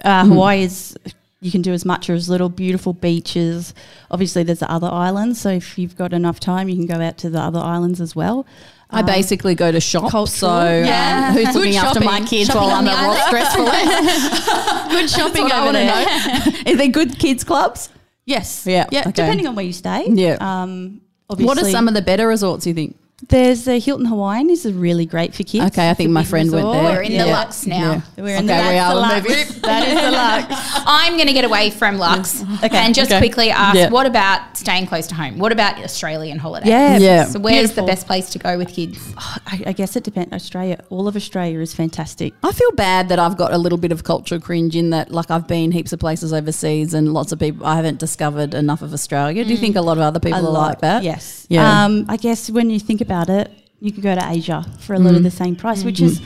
Uh, 0.05 0.25
Hawaii 0.27 0.63
is. 0.63 0.97
You 1.41 1.51
can 1.53 1.61
do 1.63 1.73
as 1.73 1.85
much 1.85 2.09
or 2.11 2.15
as 2.15 2.29
little. 2.29 2.49
Beautiful 2.49 2.93
beaches. 2.95 3.75
Obviously, 4.11 4.43
there's 4.43 4.61
the 4.61 4.71
other 4.73 4.89
islands. 4.89 5.41
So 5.41 5.51
if 5.51 5.79
you've 5.79 5.95
got 5.97 6.13
enough 6.13 6.41
time, 6.41 6.69
you 6.69 6.77
can 6.77 6.87
go 6.87 7.01
out 7.05 7.19
to 7.19 7.31
the 7.31 7.39
other 7.39 7.61
islands 7.61 8.01
as 8.01 8.17
well. 8.17 8.47
I 8.89 9.03
basically 9.03 9.55
go 9.55 9.71
to 9.73 9.81
shop. 9.81 10.11
cultural. 10.13 10.27
So 10.27 10.65
Yeah. 10.85 11.29
um, 11.29 11.35
who's 11.35 11.47
Good 11.47 11.55
looking 11.57 11.77
after 11.77 12.01
my 12.01 12.21
kids 12.21 12.47
Shopping 12.49 12.63
while 12.63 12.71
I'm 12.77 12.87
at 12.89 13.05
Ross 13.05 13.19
island. 13.19 13.31
Dress 13.31 13.55
for 13.55 13.63
Less? 13.63 14.89
Good 14.91 15.11
shopping 15.19 15.49
That's 15.49 15.67
what 15.67 15.77
I 15.77 16.41
over 16.41 16.51
know. 16.51 16.59
Is 16.71 16.79
there 16.79 16.89
good 16.89 17.19
kids 17.19 17.43
clubs? 17.45 17.91
Yes. 18.27 18.67
Yeah, 18.67 18.87
Yeah. 18.91 19.01
okay. 19.01 19.13
Depending 19.13 19.47
on 19.47 19.55
where 19.55 19.65
you 19.65 19.73
stay. 19.73 20.07
Yeah. 20.11 20.37
Um, 20.41 21.01
obviously, 21.31 21.47
What 21.47 21.59
are 21.59 21.71
some 21.71 21.89
of 21.89 21.95
the 21.95 22.03
better 22.03 22.27
resorts 22.27 22.67
you 22.67 22.75
think? 22.75 22.97
There's 23.29 23.65
the 23.65 23.79
Hilton 23.79 24.05
Hawaiian 24.05 24.51
is 24.51 24.71
really 24.71 25.07
great 25.07 25.35
for 25.35 25.43
kids. 25.43 25.65
Okay, 25.69 25.89
I 25.89 25.95
think 25.95 26.11
my 26.11 26.21
big 26.21 26.29
friend 26.29 26.53
went 26.53 26.71
there. 26.71 26.83
We're 26.97 27.01
in 27.01 27.17
the 27.17 27.25
Lux 27.25 27.67
now. 27.67 28.03
We're 28.19 28.37
in 28.37 28.45
Okay, 28.45 28.47
the, 28.47 28.53
we 28.53 28.75
that's 28.77 28.91
are 28.91 28.95
the 28.95 29.01
Lux. 29.01 29.29
moving. 29.55 29.63
that 29.63 29.89
is 29.89 29.95
the 30.05 30.11
Lux. 30.11 30.83
I'm 30.87 31.15
going 31.15 31.27
to 31.27 31.33
get 31.33 31.47
away 31.47 31.71
from 31.71 31.97
Lux 31.97 32.43
Okay, 32.63 32.77
and 32.77 32.95
just 32.95 33.11
okay. 33.11 33.19
quickly 33.19 33.51
ask, 33.51 33.75
Yeah. 33.75 33.89
what 33.89 34.05
about 34.05 34.59
staying 34.59 34.87
close 34.87 35.07
to 35.07 35.15
home? 35.15 35.39
What 35.39 35.51
about 35.51 35.83
Australian 35.83 36.39
holidays? 36.39 36.69
Yeah. 36.69 36.99
Yeah. 36.99 37.25
So 37.25 37.39
where's 37.41 37.69
Beautiful. 37.71 37.87
the 37.87 37.93
best 37.93 38.07
place 38.07 38.29
to 38.31 38.39
go 38.39 38.59
with 38.59 38.69
kids? 38.69 38.99
I, 39.17 39.63
I 39.69 39.73
guess 39.73 39.97
it 39.97 40.05
depends. 40.05 40.35
Australia, 40.35 40.85
all 40.91 41.09
of 41.09 41.17
Australia 41.17 41.61
is 41.61 41.73
fantastic. 41.75 42.35
I 42.43 42.53
feel 42.53 42.73
bad 42.73 43.09
that 43.09 43.19
I've 43.19 43.39
got 43.39 43.51
a 43.51 43.59
little 43.59 43.79
bit 43.79 43.93
of 43.93 44.05
cultural 44.05 44.43
cringe 44.43 44.77
in 44.77 44.91
that, 44.91 45.11
like, 45.11 45.31
I've 45.31 45.49
been 45.49 45.73
heaps 45.73 45.95
of 45.95 46.01
places 46.01 46.35
overseas 46.35 46.93
and 46.93 47.15
lots 47.15 47.33
of 47.33 47.39
people, 47.39 47.65
I 47.65 47.77
haven't 47.77 47.99
discovered 47.99 48.53
enough 48.53 48.83
of 48.83 48.93
Australia. 48.93 49.43
Do 49.43 49.51
you 49.53 49.57
think 49.57 49.75
a 49.77 49.81
lot 49.81 49.97
of 49.97 50.03
other 50.03 50.21
people 50.21 50.41
A 50.41 50.49
are 50.51 50.53
lot, 50.53 50.69
like 50.69 50.81
that? 50.83 51.03
Yes. 51.03 51.47
Yeah. 51.49 51.85
Um, 51.87 52.05
I 52.11 52.19
guess 52.19 52.51
when 52.51 52.69
you 52.69 52.79
think 52.79 53.01
about 53.07 53.29
it, 53.29 53.51
you 53.81 53.93
could 53.93 54.03
go 54.03 54.15
to 54.15 54.25
Asia 54.37 54.61
for 54.81 54.95
a 54.95 54.99
lot 54.99 55.15
of 55.15 55.23
the 55.23 55.29
mm-hmm. 55.29 55.45
same 55.45 55.57
price, 55.57 55.85
which 55.85 55.97
mm-hmm. 55.97 56.07
is, 56.07 56.21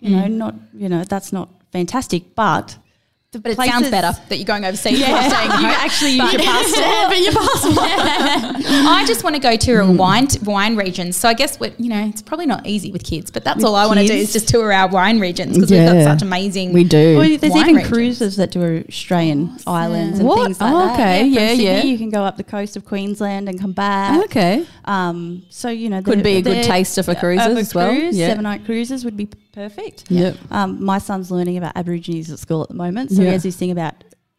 you 0.00 0.10
know, 0.14 0.24
mm. 0.24 0.32
not 0.32 0.54
you 0.74 0.88
know 0.88 1.04
that's 1.04 1.32
not 1.32 1.48
fantastic, 1.72 2.34
but 2.34 2.76
the 3.32 3.38
But 3.40 3.52
it 3.52 3.54
places- 3.56 3.72
sounds 3.72 3.90
better 3.90 4.12
that 4.28 4.36
you're 4.36 4.44
going 4.44 4.64
overseas. 4.64 4.98
Yeah, 5.00 5.10
while 5.12 5.30
staying 5.30 5.50
you 5.50 5.56
home. 5.56 5.64
actually 5.66 6.10
use 6.12 6.32
your 6.34 6.42
passport. 6.42 7.08
but 7.08 7.20
your 7.22 7.32
passport. 7.32 7.76
I 8.92 9.04
just 9.06 9.24
want 9.24 9.36
to 9.36 9.40
go 9.40 9.56
to 9.56 9.72
a 9.80 9.90
wine 9.90 10.28
wine 10.44 10.76
regions. 10.76 11.16
So 11.16 11.28
I 11.30 11.34
guess 11.34 11.58
what 11.58 11.78
you 11.80 11.88
know, 11.88 12.04
it's 12.06 12.20
probably 12.20 12.44
not 12.46 12.66
easy 12.66 12.92
with 12.92 13.04
kids, 13.04 13.30
but 13.30 13.42
that's 13.42 13.56
With 13.56 13.64
all 13.64 13.74
I 13.74 13.86
want 13.86 14.00
to 14.00 14.06
do 14.06 14.12
is 14.12 14.32
just 14.34 14.48
tour 14.48 14.70
our 14.72 14.86
wine 14.88 15.18
regions 15.18 15.54
because 15.56 15.70
we've 15.70 15.84
got 15.86 16.02
such 16.04 16.22
amazing. 16.22 16.72
We 16.74 16.84
do. 16.84 17.16
Well, 17.16 17.38
there's 17.38 17.52
Wine 17.52 17.62
even 17.62 17.74
regions. 17.76 17.92
cruises 17.92 18.36
that 18.36 18.50
do 18.50 18.84
Australian 18.88 19.56
islands 19.66 20.18
and 20.18 20.28
What? 20.28 20.44
things 20.44 20.60
like 20.60 20.72
Oh, 20.74 20.78
that. 20.86 20.94
okay. 21.00 21.20
from 21.22 21.32
Yeah, 21.32 21.48
Sydney, 21.48 21.64
yeah. 21.64 21.82
You 21.84 21.98
can 21.98 22.10
go 22.10 22.24
up 22.24 22.36
the 22.36 22.44
coast 22.44 22.76
of 22.76 22.84
Queensland 22.84 23.48
and 23.48 23.58
come 23.58 23.72
back. 23.72 24.24
okay. 24.26 24.66
Um, 24.84 25.42
so 25.48 25.70
you 25.70 25.88
know, 25.88 26.02
Could 26.02 26.22
be 26.22 26.36
a 26.36 26.42
good 26.42 26.56
they're- 26.58 26.64
taster 26.64 27.02
for 27.02 27.12
of 27.12 27.16
a 27.16 27.20
cruises 27.20 27.56
as 27.58 27.74
well. 27.74 27.90
Cruise, 27.94 28.16
Yeah. 28.16 28.28
Seven 28.28 28.42
night 28.42 28.64
cruises 28.66 29.04
would 29.06 29.16
be 29.16 29.28
perfect. 29.52 30.10
Yep. 30.10 30.36
Um, 30.50 30.84
my 30.84 30.98
son's 30.98 31.30
learning 31.30 31.56
about 31.58 31.76
Aborigines 31.76 32.30
at 32.30 32.38
school 32.38 32.62
at 32.62 32.68
the 32.68 32.74
moment, 32.74 33.10
so 33.10 33.22
Yeah. 33.22 33.28
he 33.28 33.32
has 33.32 33.42
this 33.42 33.56
thing 33.56 33.70
about 33.70 33.94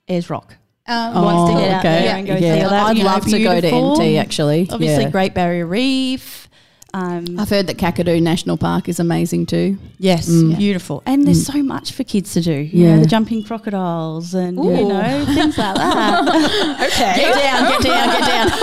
Ayers 0.08 0.30
Rock. 0.30 0.56
Um, 0.86 1.14
Wants 1.16 1.54
to 1.54 1.60
get 1.62 1.72
out 1.72 1.80
okay. 1.86 2.02
there 2.06 2.16
and 2.18 2.28
go 2.28 2.34
Yeah. 2.36 2.56
see 2.58 2.62
all 2.64 2.70
that. 2.72 2.84
I'd 2.88 2.98
you 2.98 3.04
know, 3.04 3.10
love 3.10 3.26
to 3.26 3.40
go 3.44 3.62
to. 3.62 3.68
NT 3.72 4.18
actually. 4.18 4.68
Obviously, 4.70 5.04
Yeah. 5.06 5.10
Great 5.12 5.34
Barrier 5.34 5.66
Reef. 5.66 6.50
Um, 6.96 7.40
I've 7.40 7.50
heard 7.50 7.66
that 7.68 7.78
Kakadu 7.78 8.22
National 8.22 8.56
Park 8.56 8.88
is 8.88 9.00
amazing 9.00 9.48
too. 9.48 9.80
yes, 9.98 10.28
beautiful. 10.30 11.02
And 11.08 11.26
there's 11.26 11.44
so 11.46 11.64
much 11.64 11.92
for 11.92 12.04
kids 12.04 12.34
to 12.34 12.42
do. 12.42 12.52
You 12.54 12.84
Yeah. 12.86 12.96
know, 12.96 13.02
the 13.02 13.08
jumping 13.08 13.44
crocodiles 13.44 14.36
and 14.36 14.64
you 14.64 14.88
know 14.88 15.26
things 15.26 15.58
like 15.58 15.76
that. 15.76 16.28
okay. 16.92 17.16
Get 17.16 17.34
down, 17.36 17.72
get 17.72 17.82
down, 17.82 18.08
get 18.10 18.28
down. 18.28 18.50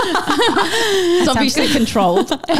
it's 1.19 1.27
obviously 1.27 1.67
controlled. 1.69 2.31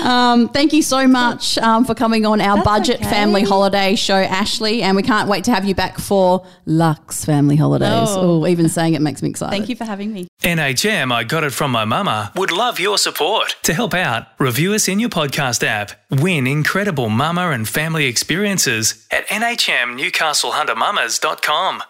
Um, 0.00 0.48
thank 0.48 0.72
you 0.72 0.82
so 0.82 1.06
much 1.06 1.58
um, 1.58 1.84
for 1.84 1.94
coming 1.94 2.24
on 2.26 2.40
our 2.40 2.56
That's 2.56 2.64
budget 2.64 2.96
okay. 3.00 3.10
family 3.10 3.42
holiday 3.42 3.94
show, 3.94 4.16
Ashley. 4.16 4.82
And 4.82 4.96
we 4.96 5.02
can't 5.02 5.28
wait 5.28 5.44
to 5.44 5.52
have 5.52 5.64
you 5.64 5.74
back 5.74 5.98
for 5.98 6.44
Lux 6.66 7.24
Family 7.24 7.56
Holidays. 7.56 8.08
Oh. 8.10 8.42
Oh, 8.42 8.46
even 8.46 8.68
saying 8.68 8.94
it 8.94 9.02
makes 9.02 9.22
me 9.22 9.28
excited. 9.30 9.52
Thank 9.52 9.68
you 9.68 9.76
for 9.76 9.84
having 9.84 10.12
me. 10.12 10.26
NHM 10.42 11.12
I 11.12 11.24
Got 11.24 11.44
It 11.44 11.52
From 11.52 11.70
My 11.70 11.84
Mama 11.84 12.32
would 12.36 12.50
love 12.50 12.80
your 12.80 12.96
support. 12.98 13.56
To 13.64 13.74
help 13.74 13.94
out, 13.94 14.26
review 14.40 14.72
us 14.72 14.88
in 14.88 14.98
your 14.98 15.10
podcast 15.10 15.62
app. 15.62 15.92
Win 16.10 16.46
incredible 16.46 17.10
mama 17.10 17.50
and 17.50 17.68
family 17.68 18.06
experiences 18.06 19.06
at 19.10 19.26
nhmnewcastlehuntermamas.com. 19.28 21.82